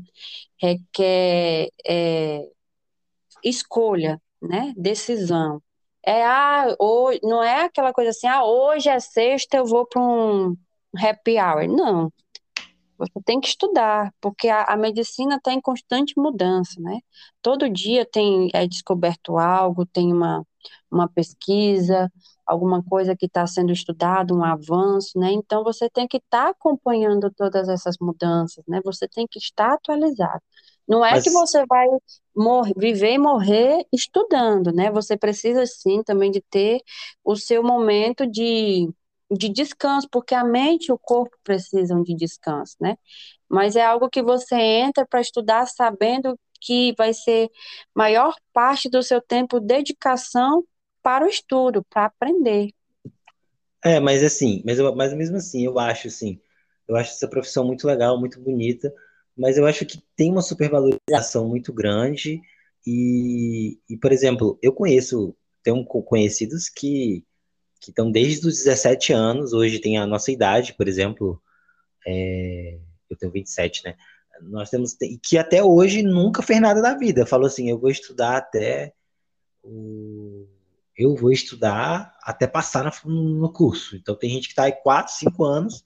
[0.60, 2.42] requer é,
[3.44, 4.72] escolha, né?
[4.76, 5.62] Decisão.
[6.04, 10.00] É, ah, hoje, não é aquela coisa assim, ah, hoje é sexta, eu vou para
[10.00, 10.56] um
[10.96, 11.68] happy hour.
[11.68, 12.10] Não,
[12.98, 16.98] você tem que estudar, porque a, a medicina está em constante mudança, né?
[17.40, 20.44] Todo dia tem é descoberto algo, tem uma,
[20.90, 22.10] uma pesquisa,
[22.48, 25.30] alguma coisa que está sendo estudado, um avanço, né?
[25.32, 28.80] Então você tem que estar tá acompanhando todas essas mudanças, né?
[28.84, 30.42] Você tem que estar atualizado.
[30.88, 31.24] Não é Mas...
[31.24, 31.86] que você vai
[32.34, 34.90] morrer, viver e morrer estudando, né?
[34.90, 36.80] Você precisa sim também de ter
[37.22, 38.88] o seu momento de
[39.30, 42.96] de descanso, porque a mente e o corpo precisam de descanso, né?
[43.46, 47.50] Mas é algo que você entra para estudar sabendo que vai ser
[47.94, 50.64] maior parte do seu tempo dedicação
[51.02, 52.70] para o estudo, para aprender.
[53.84, 56.40] É, mas assim, mas, eu, mas mesmo assim, eu acho assim,
[56.86, 58.92] eu acho essa profissão muito legal, muito bonita,
[59.36, 62.40] mas eu acho que tem uma supervalorização muito grande
[62.86, 67.24] e, e por exemplo, eu conheço, tenho conhecidos que
[67.80, 71.40] que estão desde os 17 anos, hoje tem a nossa idade, por exemplo,
[72.06, 73.96] é, eu tenho 27, né?
[74.42, 77.26] Nós temos que até hoje nunca fez nada da vida.
[77.26, 78.92] Falou assim, eu vou estudar até
[79.62, 80.37] o,
[80.98, 83.96] eu vou estudar até passar no, curso.
[83.96, 85.84] Então tem gente que está aí 4, 5 anos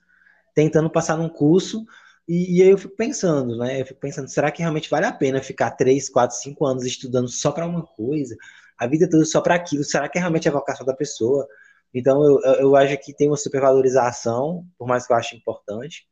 [0.55, 1.85] tentando passar num curso
[2.27, 3.81] e, e, aí eu fico pensando, né?
[3.81, 7.29] Eu fico pensando, será que realmente vale a pena ficar 3, 4, 5 anos estudando
[7.29, 8.37] só para uma coisa?
[8.79, 9.85] A vida toda só para aquilo?
[9.85, 11.46] Será que é realmente a vocação da pessoa?
[11.92, 16.07] Então, eu, eu acho que tem uma supervalorização, por mais que eu ache importante,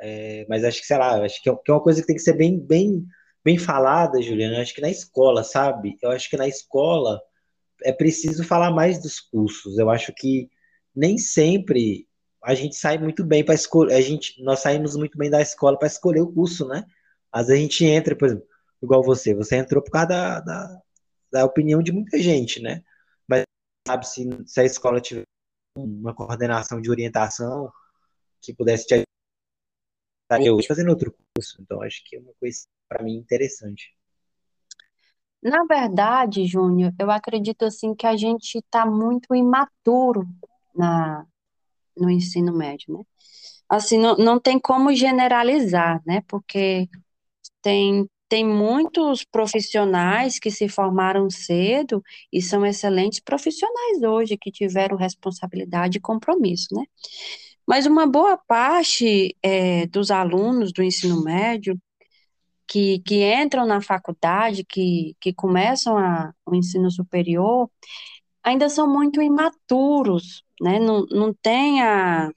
[0.00, 2.16] é, mas acho que, sei lá, acho que é, que é uma coisa que tem
[2.16, 3.06] que ser bem, bem,
[3.44, 4.60] bem falada, Juliana.
[4.60, 5.96] acho que na escola, sabe?
[6.02, 7.20] Eu acho que na escola
[7.84, 9.78] é preciso falar mais dos cursos.
[9.78, 10.50] Eu acho que
[10.94, 12.08] nem sempre
[12.42, 13.94] a gente sai muito bem para escolher.
[13.94, 16.84] A gente, nós saímos muito bem da escola para escolher o curso, né?
[17.30, 18.46] Às vezes a gente entra, por exemplo,
[18.82, 20.82] igual você, você entrou por causa da, da,
[21.32, 22.82] da opinião de muita gente, né?
[23.86, 25.24] sabe se, se a escola tiver
[25.76, 27.72] uma coordenação de orientação
[28.40, 31.60] que pudesse te ajudar eu fazendo outro curso.
[31.60, 33.94] Então, acho que é uma coisa, para mim, interessante.
[35.42, 40.26] Na verdade, Júnior, eu acredito assim que a gente está muito imaturo
[40.74, 41.26] na,
[41.96, 43.04] no ensino médio, né?
[43.68, 46.22] Assim, não, não tem como generalizar, né?
[46.28, 46.88] Porque
[47.62, 52.02] tem tem muitos profissionais que se formaram cedo
[52.32, 56.86] e são excelentes profissionais hoje, que tiveram responsabilidade e compromisso, né?
[57.66, 61.78] Mas uma boa parte é, dos alunos do ensino médio
[62.72, 67.70] que, que entram na faculdade, que, que começam a, o ensino superior,
[68.42, 70.78] ainda são muito imaturos, né?
[70.80, 72.30] Não, não tem a,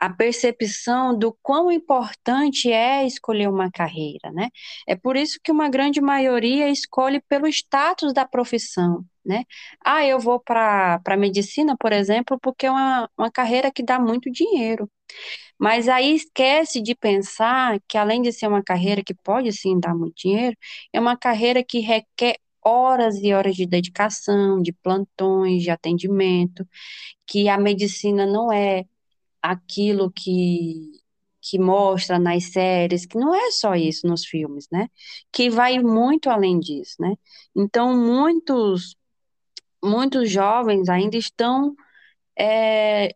[0.00, 4.48] a percepção do quão importante é escolher uma carreira, né?
[4.88, 9.44] É por isso que uma grande maioria escolhe pelo status da profissão, né?
[9.84, 13.98] Ah, eu vou para a medicina, por exemplo, porque é uma, uma carreira que dá
[14.00, 14.90] muito dinheiro.
[15.58, 19.94] Mas aí esquece de pensar que, além de ser uma carreira que pode sim dar
[19.94, 20.56] muito dinheiro,
[20.92, 26.66] é uma carreira que requer horas e horas de dedicação, de plantões, de atendimento,
[27.26, 28.84] que a medicina não é
[29.42, 30.92] aquilo que,
[31.42, 34.88] que mostra nas séries, que não é só isso nos filmes, né?
[35.32, 37.14] Que vai muito além disso, né?
[37.56, 38.96] Então, muitos,
[39.82, 41.74] muitos jovens ainda estão
[42.38, 43.14] é,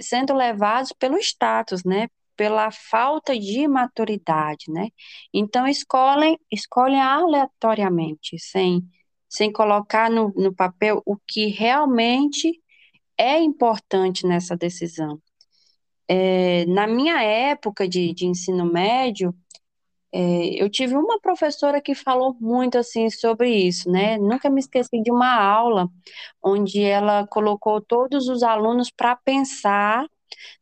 [0.00, 2.08] sendo levados pelo status, né?
[2.36, 4.88] Pela falta de maturidade, né?
[5.32, 8.82] Então, escolhem, escolhem aleatoriamente, sem,
[9.28, 12.60] sem colocar no, no papel o que realmente
[13.16, 15.20] é importante nessa decisão.
[16.08, 19.34] É, na minha época de, de ensino médio,
[20.12, 24.16] é, eu tive uma professora que falou muito assim sobre isso, né?
[24.18, 25.88] Nunca me esqueci de uma aula
[26.42, 30.06] onde ela colocou todos os alunos para pensar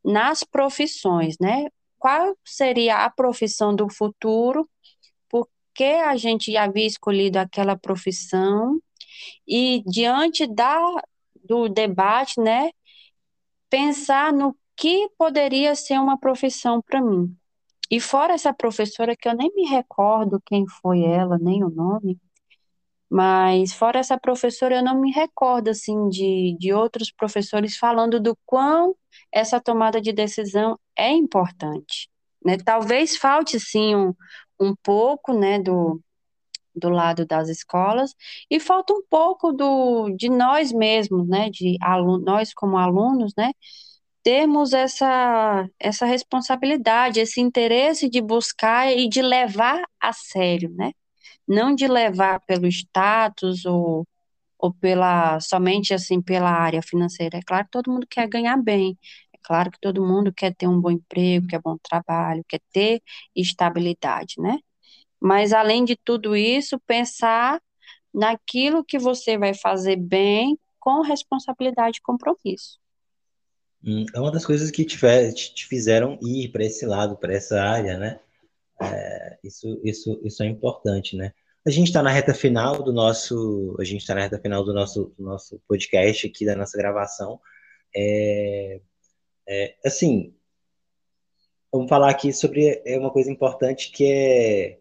[0.05, 1.67] nas profissões, né?
[1.99, 4.69] Qual seria a profissão do futuro?
[5.29, 8.81] Por que a gente havia escolhido aquela profissão?
[9.47, 10.79] E diante da,
[11.45, 12.71] do debate, né?
[13.71, 17.37] Pensar no que poderia ser uma profissão para mim.
[17.91, 22.19] E fora essa professora, que eu nem me recordo quem foi ela, nem o nome,
[23.11, 28.37] mas fora essa professora, eu não me recordo, assim, de, de outros professores falando do
[28.45, 28.97] quão
[29.33, 32.09] essa tomada de decisão é importante,
[32.45, 32.57] né?
[32.59, 34.15] Talvez falte, sim, um,
[34.61, 36.01] um pouco, né, do,
[36.75, 38.15] do lado das escolas
[38.51, 43.53] e falta um pouco do, de nós mesmos, né, de aluno, nós como alunos, né,
[44.27, 50.91] termos essa, essa responsabilidade, esse interesse de buscar e de levar a sério, né?
[51.49, 54.07] Não de levar pelo status ou,
[54.59, 57.39] ou pela somente assim pela área financeira.
[57.39, 58.99] É claro que todo mundo quer ganhar bem.
[59.35, 63.03] É claro que todo mundo quer ter um bom emprego, quer bom trabalho, quer ter
[63.37, 64.59] estabilidade, né?
[65.21, 67.61] Mas além de tudo isso, pensar
[68.15, 72.79] naquilo que você vai fazer bem com responsabilidade e compromisso.
[73.85, 74.99] Hum, é uma das coisas que te,
[75.33, 78.21] te fizeram ir para esse lado, para essa área, né?
[78.81, 81.33] É, isso, isso, isso é importante, né?
[81.65, 84.73] A gente está na reta final do nosso, a gente está na reta final do
[84.73, 87.41] nosso, do nosso podcast aqui, da nossa gravação.
[87.95, 88.81] É,
[89.49, 90.35] é, assim,
[91.73, 94.79] vamos falar aqui sobre é uma coisa importante que é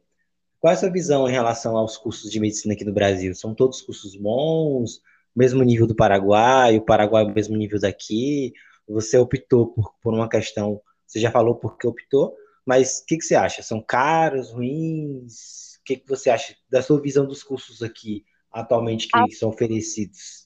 [0.59, 3.35] qual é a sua visão em relação aos cursos de medicina aqui no Brasil?
[3.35, 4.99] São todos cursos bons,
[5.35, 8.51] mesmo nível do Paraguai, o Paraguai é o mesmo nível daqui?
[8.87, 12.33] Você optou por, por uma questão, você já falou por que optou,
[12.65, 13.61] mas o que, que você acha?
[13.61, 15.75] São caros, ruins?
[15.79, 20.45] O que, que você acha da sua visão dos cursos aqui atualmente que são oferecidos?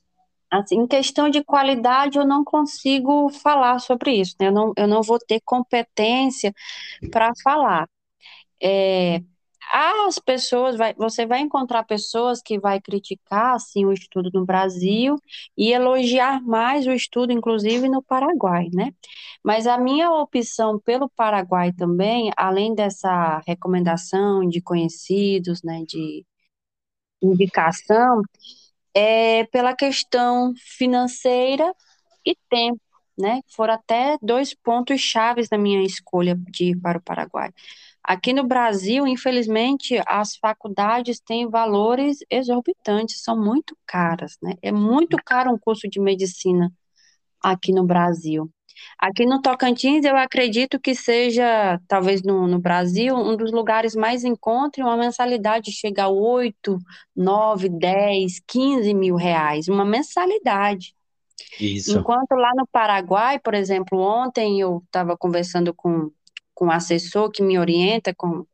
[0.51, 4.47] Assim, em questão de qualidade, eu não consigo falar sobre isso, né?
[4.47, 6.51] Eu não, eu não vou ter competência
[7.11, 7.87] para falar.
[8.61, 9.21] É,
[9.71, 15.15] as pessoas, vai, você vai encontrar pessoas que vai criticar assim o estudo no Brasil
[15.57, 18.91] e elogiar mais o estudo, inclusive no Paraguai, né?
[19.43, 26.25] Mas a minha opção pelo Paraguai também, além dessa recomendação de conhecidos, né, de
[27.21, 28.21] indicação,
[28.95, 31.73] é pela questão financeira
[32.25, 32.81] e tempo,
[33.17, 33.41] né?
[33.55, 37.51] Foram até dois pontos chaves na minha escolha de ir para o Paraguai.
[38.09, 44.55] Aqui no Brasil, infelizmente, as faculdades têm valores exorbitantes, são muito caras, né?
[44.63, 46.73] É muito caro um curso de medicina
[47.39, 48.49] aqui no Brasil.
[48.97, 54.23] Aqui no Tocantins, eu acredito que seja, talvez no, no Brasil, um dos lugares mais
[54.23, 56.79] em conta, uma mensalidade chega a 8,
[57.15, 60.95] 9, 10, 15 mil reais, uma mensalidade.
[61.59, 61.99] Isso.
[61.99, 66.11] Enquanto lá no Paraguai, por exemplo, ontem eu estava conversando com
[66.59, 68.45] com o assessor que me orienta com,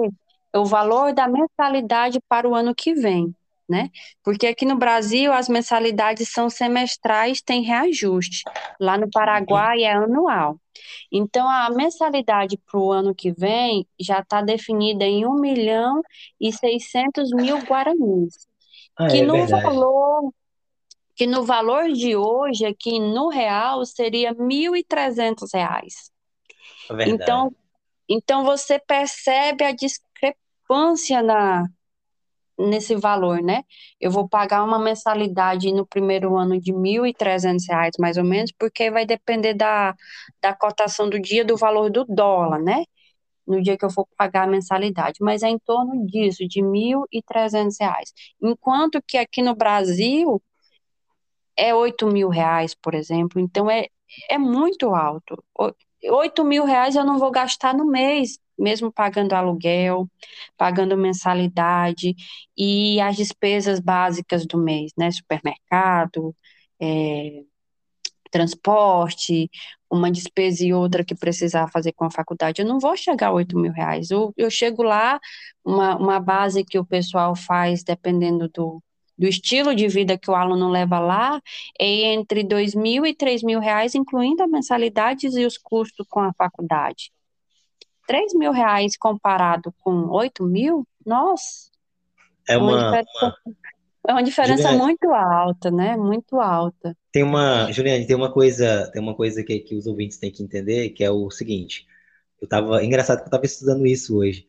[0.55, 3.33] o valor da mensalidade para o ano que vem
[3.69, 3.89] né?
[4.23, 8.43] Porque aqui no Brasil as mensalidades são semestrais, tem reajuste.
[8.79, 10.59] Lá no Paraguai é anual.
[11.11, 16.01] Então a mensalidade para o ano que vem já está definida em 1 milhão
[16.41, 18.47] e 600 mil guaranis.
[18.97, 19.63] Ah, que é no verdade.
[19.63, 20.33] valor
[21.15, 26.11] que no valor de hoje aqui no real seria 1.300 reais.
[26.97, 27.53] É então,
[28.07, 31.65] então você percebe a discrepância na,
[32.59, 33.63] nesse valor, né?
[33.99, 38.91] Eu vou pagar uma mensalidade no primeiro ano de R$ 1.300, mais ou menos, porque
[38.91, 39.95] vai depender da,
[40.41, 42.83] da cotação do dia, do valor do dólar, né?
[43.47, 46.67] No dia que eu for pagar a mensalidade, mas é em torno disso, de R$
[46.67, 48.11] 1.300.
[48.41, 50.41] Enquanto que aqui no Brasil
[51.57, 53.87] é R$ mil reais, por exemplo, então é,
[54.29, 55.43] é muito alto.
[56.03, 60.07] R$ mil reais eu não vou gastar no mês, mesmo pagando aluguel,
[60.57, 62.15] pagando mensalidade
[62.57, 65.11] e as despesas básicas do mês, né?
[65.11, 66.35] Supermercado,
[66.81, 67.43] é,
[68.31, 69.49] transporte,
[69.89, 73.33] uma despesa e outra que precisar fazer com a faculdade, eu não vou chegar a
[73.33, 74.11] 8 mil reais.
[74.11, 75.19] Eu, eu chego lá,
[75.65, 78.81] uma, uma base que o pessoal faz, dependendo do,
[79.19, 81.41] do estilo de vida que o aluno leva lá,
[81.77, 86.21] é entre 2 mil e 3 mil reais, incluindo as mensalidades e os custos com
[86.21, 87.11] a faculdade.
[88.07, 91.69] 3 mil reais comparado com 8 mil, nossa,
[92.47, 93.35] é uma, uma diferença,
[94.07, 95.97] é uma diferença Juliane, muito alta, né?
[95.97, 96.97] Muito alta.
[97.11, 100.41] Tem uma, Juliane, tem uma coisa, tem uma coisa que, que os ouvintes têm que
[100.41, 101.85] entender, que é o seguinte.
[102.41, 104.47] Eu tava, engraçado que eu tava estudando isso hoje.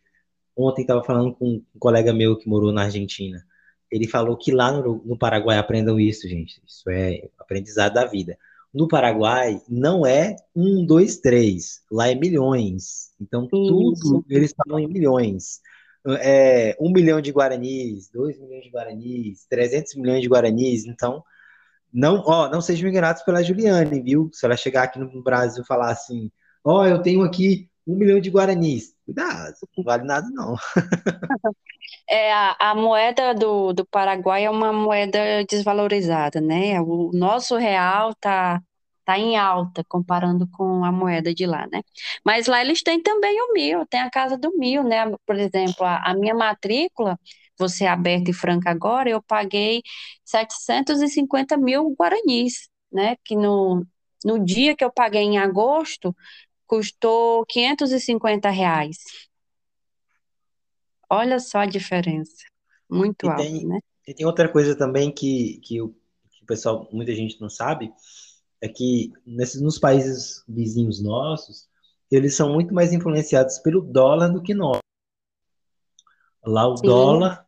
[0.56, 3.44] Ontem estava falando com um colega meu que morou na Argentina.
[3.90, 6.60] Ele falou que lá no, no Paraguai aprendam isso, gente.
[6.66, 8.38] Isso é aprendizado da vida.
[8.72, 11.82] No Paraguai não é um, dois, três.
[11.90, 13.10] Lá é milhões.
[13.20, 13.50] Então isso.
[13.50, 15.60] tudo eles falam em milhões
[16.06, 21.22] é, um milhão de guaranis, dois milhões de guaranis, 300 milhões de guaranis, então
[21.92, 24.30] não, ó, não sejam enganados pela Juliane, viu?
[24.32, 26.30] Se ela chegar aqui no Brasil e falar assim,
[26.64, 30.54] ó, eu tenho aqui um milhão de guaranis, cuidado, não vale nada não.
[32.08, 36.80] É, a, a moeda do, do Paraguai é uma moeda desvalorizada, né?
[36.80, 38.62] O nosso real tá
[39.00, 41.80] está em alta comparando com a moeda de lá, né?
[42.24, 45.04] Mas lá eles têm também o mil, tem a casa do mil, né?
[45.26, 47.18] Por exemplo, a, a minha matrícula,
[47.58, 49.82] você aberta e franca agora, eu paguei
[50.24, 53.16] 750 mil guaranis, né?
[53.24, 53.84] Que no,
[54.24, 56.14] no dia que eu paguei em agosto,
[56.70, 58.98] custou 550 reais.
[61.10, 62.44] Olha só a diferença.
[62.88, 63.80] Muito alta, né?
[64.06, 65.88] E tem outra coisa também que, que, o,
[66.30, 67.92] que o pessoal, muita gente não sabe,
[68.60, 71.68] é que nesses, nos países vizinhos nossos,
[72.08, 74.78] eles são muito mais influenciados pelo dólar do que nós.
[76.44, 76.86] Lá o Sim.
[76.86, 77.44] dólar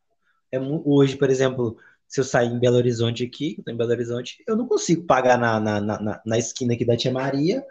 [0.50, 1.76] é hoje, por exemplo,
[2.08, 5.38] se eu sair em Belo Horizonte aqui, eu em Belo Horizonte, eu não consigo pagar
[5.38, 7.64] na, na, na, na esquina aqui da Tia Maria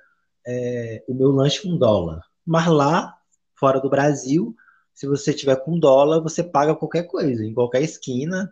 [0.45, 2.21] é, o meu lanche com dólar.
[2.45, 3.17] Mas lá,
[3.55, 4.55] fora do Brasil,
[4.93, 8.49] se você tiver com dólar, você paga qualquer coisa, em qualquer esquina,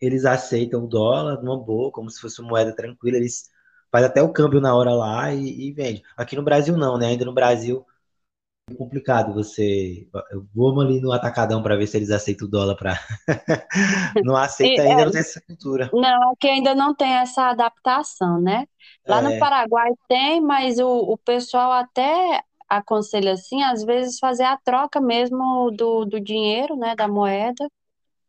[0.00, 3.48] eles aceitam o dólar numa boa, como se fosse uma moeda tranquila, eles
[3.90, 6.02] faz até o câmbio na hora lá e, e, vende.
[6.16, 7.06] Aqui no Brasil não, né?
[7.06, 7.84] Ainda no Brasil
[8.76, 10.06] complicado você.
[10.30, 12.98] Eu vou ali no atacadão para ver se eles aceitam o dólar para.
[14.24, 15.90] não aceita ainda, é, não tem essa cultura.
[15.92, 18.66] Não, aqui ainda não tem essa adaptação, né?
[19.06, 19.22] Lá é.
[19.22, 25.00] no Paraguai tem, mas o, o pessoal até aconselha assim, às vezes fazer a troca
[25.00, 27.66] mesmo do, do dinheiro, né, da moeda,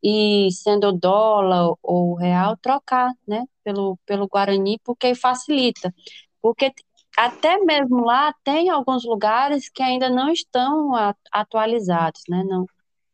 [0.02, 5.94] e sendo dólar ou real, trocar, né, pelo, pelo Guarani, porque facilita.
[6.42, 6.72] Porque
[7.18, 10.92] até mesmo lá tem alguns lugares que ainda não estão
[11.32, 12.66] atualizados, né, não,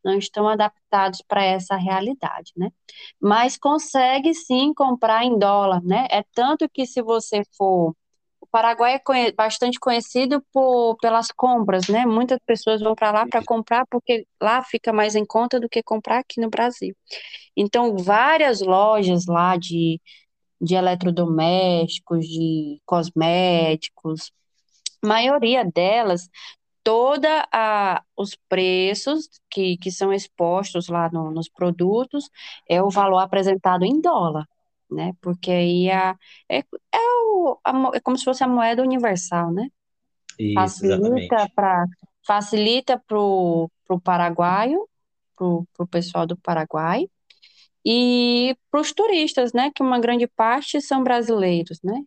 [0.04, 2.70] não estão adaptados para essa realidade, né?
[3.20, 6.06] Mas consegue sim comprar em dólar, né?
[6.10, 7.94] É tanto que se você for
[8.40, 12.06] o Paraguai é conhe bastante conhecido por, pelas compras, né?
[12.06, 15.82] Muitas pessoas vão para lá para comprar porque lá fica mais em conta do que
[15.82, 16.94] comprar aqui no Brasil.
[17.56, 20.00] Então, várias lojas lá de,
[20.60, 24.32] de eletrodomésticos, de cosméticos,
[25.04, 26.28] maioria delas,
[26.82, 32.30] toda a, os preços que, que são expostos lá no, nos produtos
[32.68, 34.46] é o valor apresentado em dólar
[34.90, 35.12] né?
[35.20, 36.16] Porque aí a,
[36.48, 39.68] é, é, o, a, é como se fosse a moeda universal, né?
[40.38, 41.84] Isso, facilita para
[42.26, 43.70] facilita para o
[44.02, 44.88] paraguaio,
[45.36, 47.08] para o pessoal do Paraguai,
[47.88, 49.70] e para os turistas, né?
[49.72, 52.02] Que uma grande parte são brasileiros, né?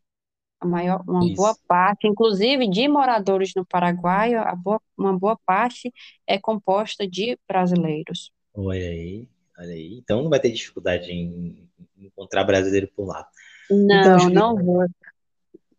[0.60, 1.36] A maior, uma Isso.
[1.36, 5.90] boa parte, inclusive de moradores no Paraguai, a boa, uma boa parte
[6.28, 8.30] é composta de brasileiros.
[8.54, 9.26] Olha aí,
[9.58, 9.98] olha aí.
[9.98, 11.66] Então não vai ter dificuldade em
[11.98, 13.26] encontrar brasileiro por lá.
[13.72, 14.86] Não, então, não vou.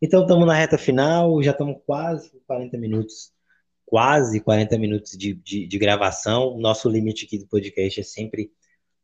[0.00, 3.34] Então estamos na reta final, já estamos quase 40 minutos,
[3.84, 6.56] quase 40 minutos de, de, de gravação.
[6.58, 8.50] Nosso limite aqui do podcast é sempre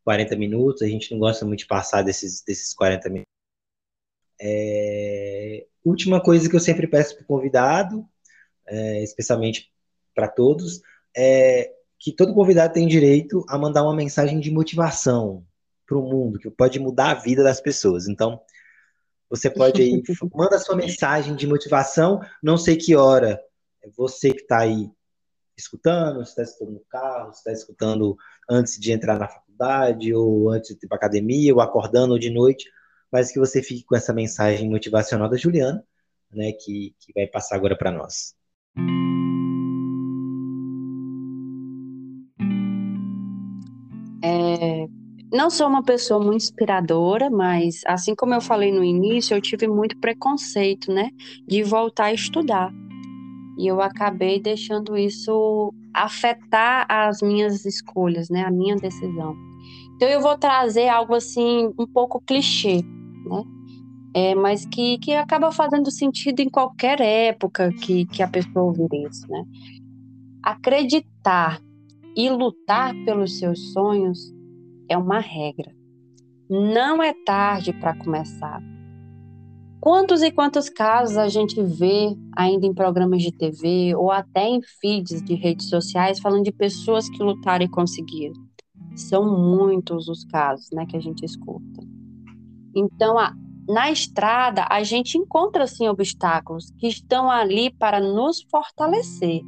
[0.07, 3.33] 40 minutos, a gente não gosta muito de passar desses, desses 40 minutos.
[4.41, 5.67] É...
[5.85, 8.09] Última coisa que eu sempre peço para o convidado,
[8.67, 9.73] é, especialmente
[10.15, 10.81] para todos,
[11.17, 15.45] é que todo convidado tem direito a mandar uma mensagem de motivação,
[15.87, 18.09] para o mundo, que pode mudar a vida das pessoas.
[18.09, 18.41] Então,
[19.31, 20.03] você pode aí,
[20.35, 23.41] manda sua mensagem de motivação, não sei que hora,
[23.83, 24.91] é você que está aí
[25.57, 28.17] escutando, se está escutando no carro, se está escutando
[28.51, 29.46] antes de entrar na faculdade,
[30.15, 32.71] ou antes de ir para academia, ou acordando ou de noite,
[33.11, 35.83] mas que você fique com essa mensagem motivacional da Juliana,
[36.31, 38.35] né, que, que vai passar agora para nós.
[44.23, 44.87] É,
[45.33, 49.67] não sou uma pessoa muito inspiradora, mas assim como eu falei no início, eu tive
[49.67, 51.11] muito preconceito, né,
[51.47, 52.73] de voltar a estudar.
[53.59, 59.35] E eu acabei deixando isso afetar as minhas escolhas, né, a minha decisão.
[59.97, 62.83] Então eu vou trazer algo assim um pouco clichê,
[63.25, 63.43] né?
[64.15, 68.89] É, mas que, que acaba fazendo sentido em qualquer época que, que a pessoa ouvir
[69.09, 69.45] isso, né?
[70.43, 71.61] Acreditar
[72.17, 74.35] e lutar pelos seus sonhos
[74.89, 75.75] é uma regra.
[76.49, 78.63] Não é tarde para começar.
[79.87, 84.61] Quantos e quantos casos a gente vê ainda em programas de TV ou até em
[84.61, 88.35] feeds de redes sociais falando de pessoas que lutaram e conseguiram?
[88.97, 91.87] São muitos os casos né, que a gente escuta.
[92.75, 93.33] Então, a,
[93.69, 99.41] na estrada, a gente encontra sim obstáculos que estão ali para nos fortalecer.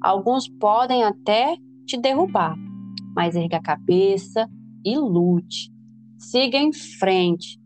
[0.00, 2.54] Alguns podem até te derrubar,
[3.12, 4.48] mas erga a cabeça
[4.84, 5.68] e lute.
[6.16, 7.63] Siga em frente.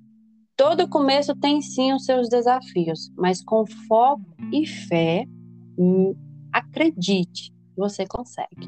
[0.59, 5.25] Todo começo tem sim os seus desafios, mas com foco e fé,
[5.79, 6.17] hum,
[6.53, 8.67] acredite, você consegue.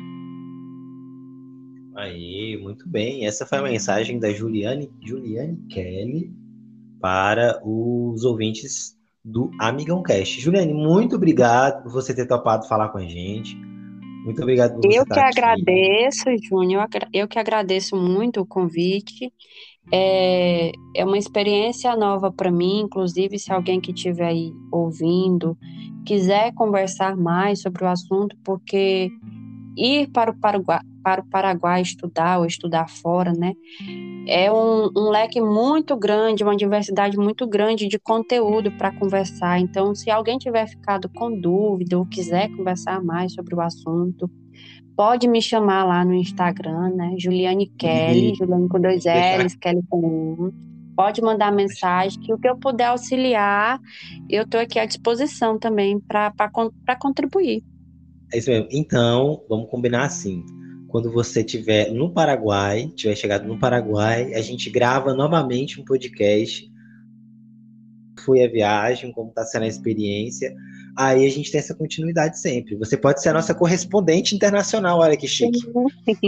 [1.97, 3.27] Aí, muito bem.
[3.27, 6.33] Essa foi a mensagem da Juliane, Juliane Kelly
[7.01, 10.41] para os ouvintes do Amigão Cast.
[10.41, 13.57] Juliane, muito obrigado por você ter topado falar com a gente.
[14.25, 16.87] Muito obrigado por você Eu que agradeço, Júnior.
[17.13, 19.33] Eu que agradeço muito o convite.
[19.93, 25.57] É, é uma experiência nova para mim, inclusive se alguém que estiver aí ouvindo
[26.05, 29.11] quiser conversar mais sobre o assunto, porque
[29.77, 33.55] ir para o Paraguai, para o Paraguai estudar ou estudar fora, né?
[34.27, 39.59] É um, um leque muito grande, uma diversidade muito grande de conteúdo para conversar.
[39.59, 44.31] Então, se alguém tiver ficado com dúvida ou quiser conversar mais sobre o assunto,
[45.01, 47.15] pode me chamar lá no Instagram, né?
[47.19, 50.53] Juliane Kelly, Juliane com dois L's, Kelly com um.
[50.95, 53.81] Pode mandar mensagem, que o que eu puder auxiliar,
[54.29, 56.31] eu estou aqui à disposição também para
[57.01, 57.65] contribuir.
[58.31, 58.69] É isso mesmo.
[58.71, 60.45] Então, vamos combinar assim
[60.89, 66.71] quando você estiver no Paraguai, tiver chegado no Paraguai, a gente grava novamente um podcast.
[68.23, 70.55] Foi a viagem, como está sendo a experiência.
[70.97, 72.77] Aí a gente tem essa continuidade sempre.
[72.77, 75.59] Você pode ser a nossa correspondente internacional, olha que chique.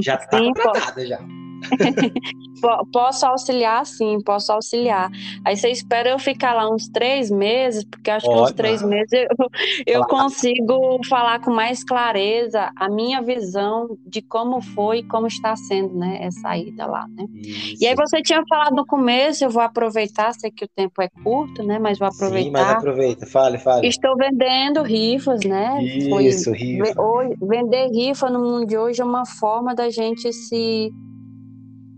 [0.02, 1.20] Já está contratada já.
[2.92, 5.10] posso auxiliar, sim, posso auxiliar.
[5.44, 9.12] Aí você espera eu ficar lá uns três meses, porque acho que uns três meses
[9.12, 9.28] eu,
[9.86, 15.56] eu consigo falar com mais clareza a minha visão de como foi e como está
[15.56, 17.26] sendo, né, essa ida lá, né?
[17.34, 17.82] Isso.
[17.82, 21.08] E aí você tinha falado no começo, eu vou aproveitar, sei que o tempo é
[21.22, 22.44] curto, né, mas vou aproveitar.
[22.44, 23.86] Sim, mas aproveita, fale, fale.
[23.86, 25.82] Estou vendendo rifas, né?
[25.82, 26.94] Isso, foi, rifa.
[27.40, 30.92] Vender rifa no mundo de hoje é uma forma da gente se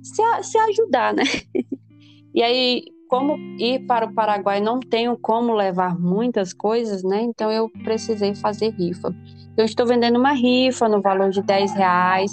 [0.05, 1.25] se, se ajudar, né?
[2.37, 7.23] E aí, como ir para o Paraguai não tenho como levar muitas coisas, né?
[7.23, 9.15] Então eu precisei fazer rifa.
[9.57, 12.33] Eu estou vendendo uma rifa no valor de 10 reais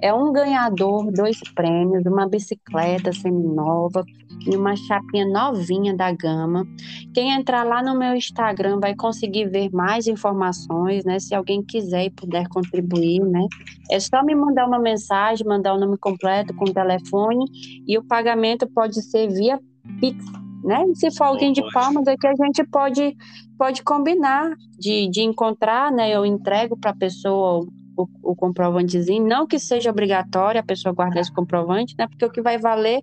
[0.00, 4.04] é um ganhador, dois prêmios, uma bicicleta semi-nova
[4.46, 6.66] e uma chapinha novinha da Gama.
[7.14, 11.18] Quem entrar lá no meu Instagram vai conseguir ver mais informações, né?
[11.18, 13.46] Se alguém quiser e puder contribuir, né?
[13.90, 17.44] É só me mandar uma mensagem, mandar o nome completo com o telefone
[17.86, 19.58] e o pagamento pode ser via
[20.00, 20.24] Pix,
[20.62, 20.84] né?
[20.94, 23.16] Se for alguém de Palmas, é que a gente pode
[23.58, 26.10] pode combinar de, de encontrar, né?
[26.10, 27.66] Eu entrego para a pessoa
[27.96, 32.06] o, o, comprovantezinho, não que seja obrigatório a pessoa guardar esse comprovante, né?
[32.06, 33.02] Porque o que vai valer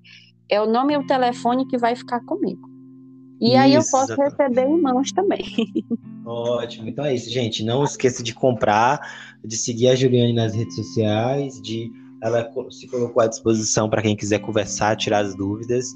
[0.50, 2.70] é o nome e o telefone que vai ficar comigo.
[3.40, 4.38] E isso, aí eu posso exatamente.
[4.38, 5.46] receber em mãos também.
[6.26, 6.90] Ótimo.
[6.90, 7.64] Então é isso, gente.
[7.64, 9.00] Não esqueça de comprar,
[9.44, 11.92] de seguir a Juliane nas redes sociais, de
[12.24, 15.94] ela se colocou à disposição para quem quiser conversar, tirar as dúvidas,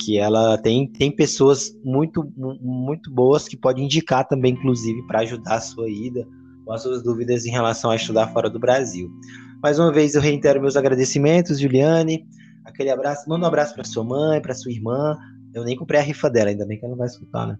[0.00, 5.56] que ela tem tem pessoas muito muito boas que podem indicar também, inclusive, para ajudar
[5.56, 6.26] a sua ida
[6.64, 9.10] com as suas dúvidas em relação a estudar fora do Brasil.
[9.62, 12.26] Mais uma vez eu reitero meus agradecimentos, Juliane.
[12.68, 15.16] Aquele abraço, manda um abraço para sua mãe, para sua irmã.
[15.54, 17.56] Eu nem comprei a rifa dela, ainda bem que ela não vai escutar, né?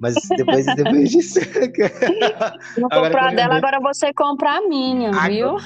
[0.00, 1.38] Mas depois, depois disso.
[2.76, 5.56] Não comprou a dela, agora você compra a minha, agora, viu?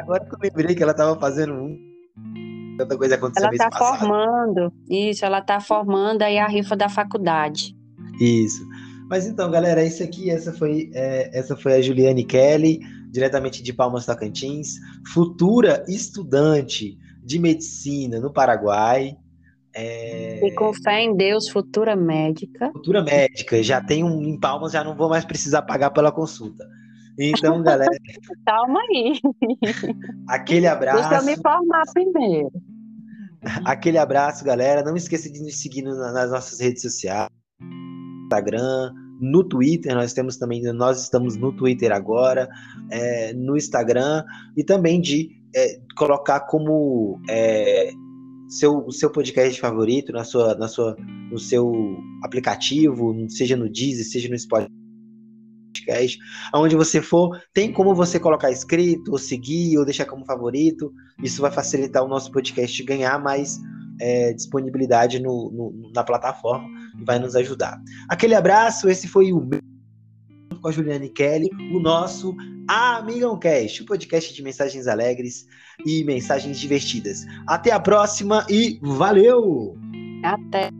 [0.00, 1.78] Agora que eu lembrei que ela estava fazendo um.
[2.76, 7.74] Tanta coisa aconteceu Ela está formando, isso, ela está formando aí a rifa da faculdade.
[8.20, 8.64] Isso.
[9.08, 12.78] Mas então, galera, isso aqui, essa foi, é, essa foi a Juliane Kelly,
[13.10, 14.74] diretamente de Palmas Tocantins,
[15.12, 16.96] futura estudante
[17.28, 19.14] de medicina no Paraguai.
[19.74, 20.46] É...
[20.46, 22.70] E com fé em Deus, futura médica.
[22.72, 26.64] Futura médica, já tem um em Palmas, já não vou mais precisar pagar pela consulta.
[27.18, 27.90] Então, galera.
[28.46, 29.20] Calma aí.
[30.26, 31.06] Aquele abraço.
[31.06, 32.50] Deixa eu me formar primeiro.
[33.62, 34.82] Aquele abraço, galera.
[34.82, 37.28] Não esqueça de nos seguir nas nossas redes sociais,
[38.24, 39.94] Instagram, no Twitter.
[39.94, 42.48] Nós temos também, nós estamos no Twitter agora,
[42.90, 44.24] é, no Instagram
[44.56, 47.90] e também de é, colocar como é,
[48.48, 50.96] seu, seu podcast favorito na sua, na sua,
[51.30, 51.72] no seu
[52.22, 54.72] aplicativo, seja no Deezer, seja no Spotify.
[56.52, 60.92] Aonde você for, tem como você colocar escrito, ou seguir, ou deixar como favorito.
[61.22, 63.58] Isso vai facilitar o nosso podcast ganhar mais
[64.00, 66.68] é, disponibilidade no, no, na plataforma
[67.00, 67.80] e vai nos ajudar.
[68.08, 69.60] Aquele abraço, esse foi o meu
[70.60, 72.34] com a Juliane Kelly, o nosso
[72.68, 75.46] Amigão Cast, o podcast de mensagens alegres
[75.86, 77.24] e mensagens divertidas.
[77.46, 79.76] Até a próxima e valeu!
[80.22, 80.77] Até!